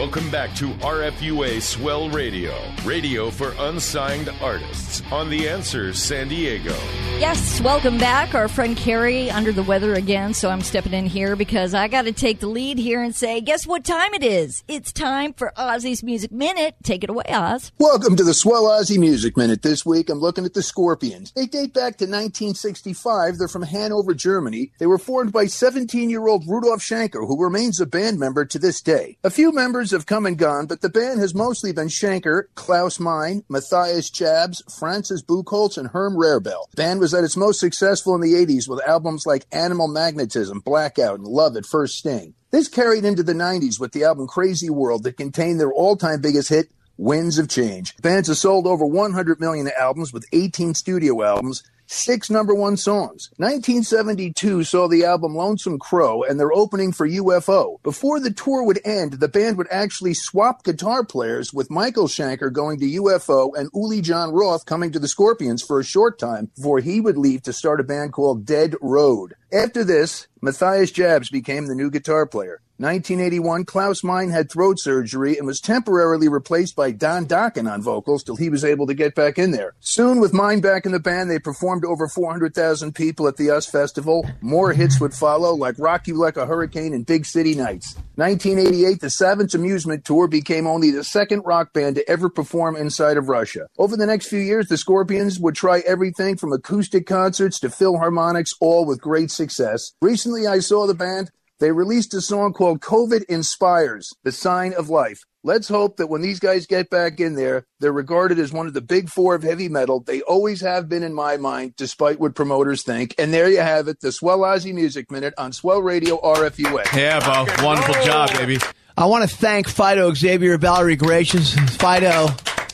Welcome 0.00 0.30
back 0.30 0.54
to 0.54 0.68
RFUA 0.68 1.60
Swell 1.60 2.08
Radio, 2.08 2.54
radio 2.86 3.30
for 3.30 3.52
unsigned 3.58 4.30
artists, 4.40 5.02
on 5.12 5.28
The 5.28 5.46
Answer 5.46 5.92
San 5.92 6.28
Diego. 6.28 6.74
Yes, 7.18 7.60
welcome 7.60 7.98
back. 7.98 8.34
Our 8.34 8.48
friend 8.48 8.78
Carrie 8.78 9.30
under 9.30 9.52
the 9.52 9.62
weather 9.62 9.92
again, 9.92 10.32
so 10.32 10.48
I'm 10.48 10.62
stepping 10.62 10.94
in 10.94 11.04
here 11.04 11.36
because 11.36 11.74
I 11.74 11.86
got 11.86 12.06
to 12.06 12.12
take 12.12 12.40
the 12.40 12.46
lead 12.46 12.78
here 12.78 13.02
and 13.02 13.14
say, 13.14 13.42
guess 13.42 13.66
what 13.66 13.84
time 13.84 14.14
it 14.14 14.24
is? 14.24 14.64
It's 14.68 14.90
time 14.90 15.34
for 15.34 15.52
Ozzy's 15.54 16.02
Music 16.02 16.32
Minute. 16.32 16.76
Take 16.82 17.04
it 17.04 17.10
away, 17.10 17.24
Oz. 17.28 17.70
Welcome 17.78 18.16
to 18.16 18.24
the 18.24 18.32
Swell 18.32 18.64
Ozzy 18.70 18.98
Music 18.98 19.36
Minute. 19.36 19.60
This 19.60 19.84
week 19.84 20.08
I'm 20.08 20.18
looking 20.18 20.46
at 20.46 20.54
the 20.54 20.62
Scorpions. 20.62 21.30
They 21.32 21.44
date 21.44 21.74
back 21.74 21.98
to 21.98 22.06
1965. 22.06 23.36
They're 23.36 23.48
from 23.48 23.64
Hanover, 23.64 24.14
Germany. 24.14 24.72
They 24.78 24.86
were 24.86 24.96
formed 24.96 25.30
by 25.30 25.44
17 25.44 26.08
year 26.08 26.26
old 26.26 26.48
Rudolf 26.48 26.80
Schenker, 26.80 27.28
who 27.28 27.38
remains 27.38 27.82
a 27.82 27.86
band 27.86 28.18
member 28.18 28.46
to 28.46 28.58
this 28.58 28.80
day. 28.80 29.18
A 29.22 29.28
few 29.28 29.52
members 29.52 29.89
have 29.90 30.06
come 30.06 30.26
and 30.26 30.38
gone, 30.38 30.66
but 30.66 30.80
the 30.80 30.88
band 30.88 31.20
has 31.20 31.34
mostly 31.34 31.72
been 31.72 31.88
Schenker, 31.88 32.44
Klaus 32.54 33.00
Meine, 33.00 33.44
Matthias 33.48 34.10
Jabs, 34.10 34.62
Francis 34.78 35.22
Buchholz, 35.22 35.76
and 35.78 35.88
Herm 35.88 36.14
Rarebell. 36.14 36.70
The 36.70 36.76
band 36.76 37.00
was 37.00 37.14
at 37.14 37.24
its 37.24 37.36
most 37.36 37.60
successful 37.60 38.14
in 38.14 38.20
the 38.20 38.34
80s 38.34 38.68
with 38.68 38.86
albums 38.86 39.24
like 39.26 39.46
Animal 39.52 39.88
Magnetism, 39.88 40.60
Blackout, 40.60 41.18
and 41.18 41.26
Love 41.26 41.56
at 41.56 41.66
First 41.66 41.98
Sting. 41.98 42.34
This 42.50 42.68
carried 42.68 43.04
into 43.04 43.22
the 43.22 43.32
90s 43.32 43.78
with 43.78 43.92
the 43.92 44.04
album 44.04 44.26
Crazy 44.26 44.70
World 44.70 45.04
that 45.04 45.16
contained 45.16 45.60
their 45.60 45.72
all-time 45.72 46.20
biggest 46.20 46.48
hit, 46.48 46.70
Winds 46.96 47.38
of 47.38 47.48
Change. 47.48 47.96
The 47.96 48.02
Bands 48.02 48.28
have 48.28 48.36
sold 48.36 48.66
over 48.66 48.84
100 48.84 49.40
million 49.40 49.70
albums 49.78 50.12
with 50.12 50.26
18 50.32 50.74
studio 50.74 51.22
albums, 51.22 51.62
six 51.90 52.30
number 52.30 52.54
one 52.54 52.76
songs. 52.76 53.30
1972 53.36 54.64
saw 54.64 54.88
the 54.88 55.04
album 55.04 55.34
Lonesome 55.34 55.78
Crow 55.78 56.22
and 56.22 56.38
their 56.38 56.52
opening 56.52 56.92
for 56.92 57.08
UFO. 57.08 57.82
Before 57.82 58.20
the 58.20 58.32
tour 58.32 58.62
would 58.62 58.80
end, 58.84 59.14
the 59.14 59.28
band 59.28 59.58
would 59.58 59.68
actually 59.70 60.14
swap 60.14 60.62
guitar 60.62 61.04
players 61.04 61.52
with 61.52 61.70
Michael 61.70 62.06
Schenker 62.06 62.52
going 62.52 62.78
to 62.80 62.86
UFO 62.86 63.50
and 63.56 63.68
Uli 63.74 64.00
Jon 64.00 64.32
Roth 64.32 64.66
coming 64.66 64.92
to 64.92 64.98
the 64.98 65.08
Scorpions 65.08 65.62
for 65.62 65.80
a 65.80 65.84
short 65.84 66.18
time 66.18 66.50
before 66.54 66.80
he 66.80 67.00
would 67.00 67.16
leave 67.16 67.42
to 67.42 67.52
start 67.52 67.80
a 67.80 67.84
band 67.84 68.12
called 68.12 68.46
Dead 68.46 68.74
Road. 68.80 69.34
After 69.52 69.82
this, 69.82 70.28
Matthias 70.40 70.92
Jabs 70.92 71.28
became 71.28 71.66
the 71.66 71.74
new 71.74 71.90
guitar 71.90 72.26
player. 72.26 72.62
1981, 72.80 73.66
Klaus 73.66 74.02
Meine 74.02 74.30
had 74.30 74.50
throat 74.50 74.78
surgery 74.78 75.36
and 75.36 75.46
was 75.46 75.60
temporarily 75.60 76.28
replaced 76.28 76.74
by 76.74 76.90
Don 76.90 77.26
Dokken 77.26 77.70
on 77.70 77.82
vocals 77.82 78.24
till 78.24 78.36
he 78.36 78.48
was 78.48 78.64
able 78.64 78.86
to 78.86 78.94
get 78.94 79.14
back 79.14 79.38
in 79.38 79.50
there. 79.50 79.74
Soon, 79.80 80.18
with 80.18 80.32
Meine 80.32 80.62
back 80.62 80.86
in 80.86 80.92
the 80.92 80.98
band, 80.98 81.30
they 81.30 81.38
performed 81.38 81.79
to 81.82 81.88
over 81.88 82.08
400,000 82.08 82.94
people 82.94 83.28
at 83.28 83.36
the 83.36 83.50
US 83.50 83.66
Festival. 83.66 84.28
More 84.40 84.72
hits 84.72 85.00
would 85.00 85.14
follow, 85.14 85.54
like 85.54 85.74
Rock 85.78 86.06
You 86.06 86.14
Like 86.14 86.36
a 86.36 86.46
Hurricane 86.46 86.94
and 86.94 87.06
Big 87.06 87.26
City 87.26 87.54
Nights. 87.54 87.96
1988, 88.16 89.00
the 89.00 89.10
Savage 89.10 89.54
Amusement 89.54 90.04
Tour 90.04 90.28
became 90.28 90.66
only 90.66 90.90
the 90.90 91.04
second 91.04 91.42
rock 91.44 91.72
band 91.72 91.96
to 91.96 92.08
ever 92.08 92.28
perform 92.28 92.76
inside 92.76 93.16
of 93.16 93.28
Russia. 93.28 93.66
Over 93.78 93.96
the 93.96 94.06
next 94.06 94.26
few 94.26 94.40
years, 94.40 94.68
the 94.68 94.76
Scorpions 94.76 95.40
would 95.40 95.54
try 95.54 95.80
everything 95.86 96.36
from 96.36 96.52
acoustic 96.52 97.06
concerts 97.06 97.58
to 97.60 97.68
philharmonics, 97.68 98.54
all 98.60 98.84
with 98.84 99.00
great 99.00 99.30
success. 99.30 99.92
Recently, 100.02 100.46
I 100.46 100.58
saw 100.58 100.86
the 100.86 100.94
band. 100.94 101.30
They 101.60 101.72
released 101.72 102.14
a 102.14 102.20
song 102.22 102.54
called 102.54 102.80
COVID 102.80 103.24
Inspires, 103.28 104.10
the 104.24 104.32
sign 104.32 104.72
of 104.72 104.88
life. 104.88 105.24
Let's 105.42 105.68
hope 105.68 105.96
that 105.96 106.08
when 106.08 106.20
these 106.20 106.38
guys 106.38 106.66
get 106.66 106.90
back 106.90 107.18
in 107.18 107.34
there, 107.34 107.64
they're 107.78 107.92
regarded 107.92 108.38
as 108.38 108.52
one 108.52 108.66
of 108.66 108.74
the 108.74 108.82
big 108.82 109.08
four 109.08 109.34
of 109.34 109.42
heavy 109.42 109.70
metal. 109.70 110.00
They 110.00 110.20
always 110.20 110.60
have 110.60 110.86
been 110.86 111.02
in 111.02 111.14
my 111.14 111.38
mind, 111.38 111.76
despite 111.76 112.20
what 112.20 112.34
promoters 112.34 112.82
think. 112.82 113.14
And 113.18 113.32
there 113.32 113.48
you 113.48 113.60
have 113.60 113.88
it, 113.88 114.00
the 114.00 114.12
Swell 114.12 114.40
Ozzy 114.40 114.74
Music 114.74 115.10
Minute 115.10 115.32
on 115.38 115.54
Swell 115.54 115.80
Radio 115.80 116.20
RFUA. 116.20 116.94
Yeah, 116.94 117.20
Bo. 117.20 117.64
Wonderful 117.64 117.94
job, 118.04 118.30
baby. 118.34 118.58
I 118.98 119.06
want 119.06 119.28
to 119.28 119.34
thank 119.34 119.66
Phideaux, 119.66 120.14
Xavier, 120.14 120.58
Valerie 120.58 120.96
Gracious. 120.96 121.54
Phideaux, 121.54 122.28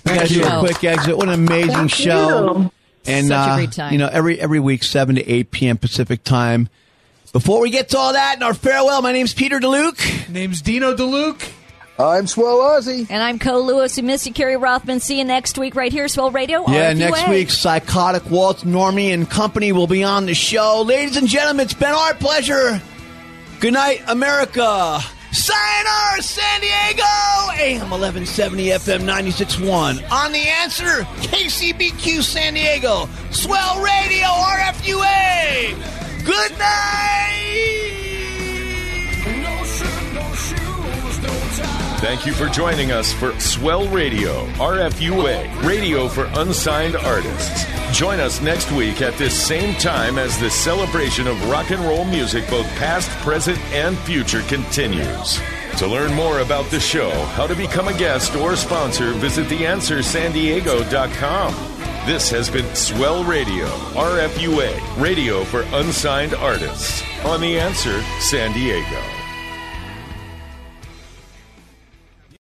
you 0.04 0.18
guys 0.18 0.34
you. 0.34 0.42
do 0.42 0.48
a 0.48 0.58
quick 0.58 0.82
exit. 0.82 1.16
What 1.16 1.28
an 1.28 1.34
amazing 1.34 1.72
Thank 1.72 1.90
show. 1.92 2.58
you. 2.58 2.72
And, 3.06 3.28
Such 3.28 3.36
a 3.48 3.50
uh, 3.52 3.56
great 3.56 3.70
time. 3.72 3.92
you 3.92 3.98
know, 3.98 4.08
every 4.10 4.40
every 4.40 4.58
week, 4.58 4.82
7 4.82 5.14
to 5.14 5.24
8 5.24 5.50
p.m. 5.52 5.76
Pacific 5.78 6.24
time. 6.24 6.68
Before 7.32 7.60
we 7.60 7.70
get 7.70 7.90
to 7.90 7.98
all 7.98 8.14
that 8.14 8.34
and 8.34 8.42
our 8.42 8.54
farewell, 8.54 9.02
my 9.02 9.12
name's 9.12 9.34
Peter 9.34 9.60
DeLuke. 9.60 10.28
Name's 10.28 10.62
Dino 10.62 10.96
DeLuke. 10.96 11.52
I'm 11.98 12.26
Swell 12.26 12.58
Ozzy. 12.58 13.06
And 13.08 13.22
I'm 13.22 13.38
Co 13.38 13.60
Lewis. 13.60 13.96
We 13.96 14.02
miss 14.02 14.26
you, 14.26 14.32
Kerry 14.32 14.56
Rothman. 14.56 15.00
See 15.00 15.18
you 15.18 15.24
next 15.24 15.56
week 15.56 15.74
right 15.74 15.90
here, 15.90 16.08
Swell 16.08 16.30
Radio. 16.30 16.60
Yeah, 16.70 16.92
RFUA. 16.92 16.96
next 16.98 17.28
week, 17.28 17.50
Psychotic 17.50 18.30
Waltz 18.30 18.64
Normie 18.64 19.14
and 19.14 19.28
company 19.28 19.72
will 19.72 19.86
be 19.86 20.04
on 20.04 20.26
the 20.26 20.34
show. 20.34 20.82
Ladies 20.82 21.16
and 21.16 21.26
gentlemen, 21.26 21.64
it's 21.64 21.74
been 21.74 21.92
our 21.92 22.14
pleasure. 22.14 22.80
Good 23.60 23.72
night, 23.72 24.02
America. 24.08 25.00
Sayonara, 25.32 26.22
San 26.22 26.60
Diego. 26.60 27.02
AM 27.58 27.90
1170, 27.90 28.66
FM 28.68 29.02
96.1. 29.04 30.10
On 30.10 30.32
the 30.32 30.38
answer, 30.38 31.02
KCBQ 31.22 32.22
San 32.22 32.54
Diego. 32.54 33.08
Swell 33.30 33.80
Radio, 33.80 34.26
RFUA. 34.26 35.74
Good 36.24 36.58
night. 36.58 37.95
Thank 41.98 42.26
you 42.26 42.32
for 42.34 42.48
joining 42.48 42.92
us 42.92 43.10
for 43.14 43.32
Swell 43.40 43.88
Radio, 43.88 44.44
RFUA, 44.58 45.66
radio 45.66 46.08
for 46.08 46.26
unsigned 46.34 46.94
artists. 46.94 47.64
Join 47.90 48.20
us 48.20 48.42
next 48.42 48.70
week 48.72 49.00
at 49.00 49.14
this 49.14 49.32
same 49.34 49.74
time 49.76 50.18
as 50.18 50.38
the 50.38 50.50
celebration 50.50 51.26
of 51.26 51.42
rock 51.48 51.70
and 51.70 51.80
roll 51.80 52.04
music, 52.04 52.46
both 52.50 52.66
past, 52.76 53.08
present, 53.22 53.58
and 53.72 53.96
future, 54.00 54.42
continues. 54.42 55.40
To 55.78 55.86
learn 55.86 56.12
more 56.12 56.40
about 56.40 56.70
the 56.70 56.80
show, 56.80 57.10
how 57.28 57.46
to 57.46 57.56
become 57.56 57.88
a 57.88 57.96
guest 57.96 58.36
or 58.36 58.56
sponsor, 58.56 59.12
visit 59.12 59.46
theanswersandiego.com. 59.46 61.54
This 62.06 62.28
has 62.30 62.50
been 62.50 62.74
Swell 62.74 63.24
Radio, 63.24 63.64
RFUA, 63.94 65.02
radio 65.02 65.44
for 65.44 65.62
unsigned 65.72 66.34
artists. 66.34 67.02
On 67.24 67.40
The 67.40 67.58
Answer, 67.58 68.02
San 68.20 68.52
Diego. 68.52 69.00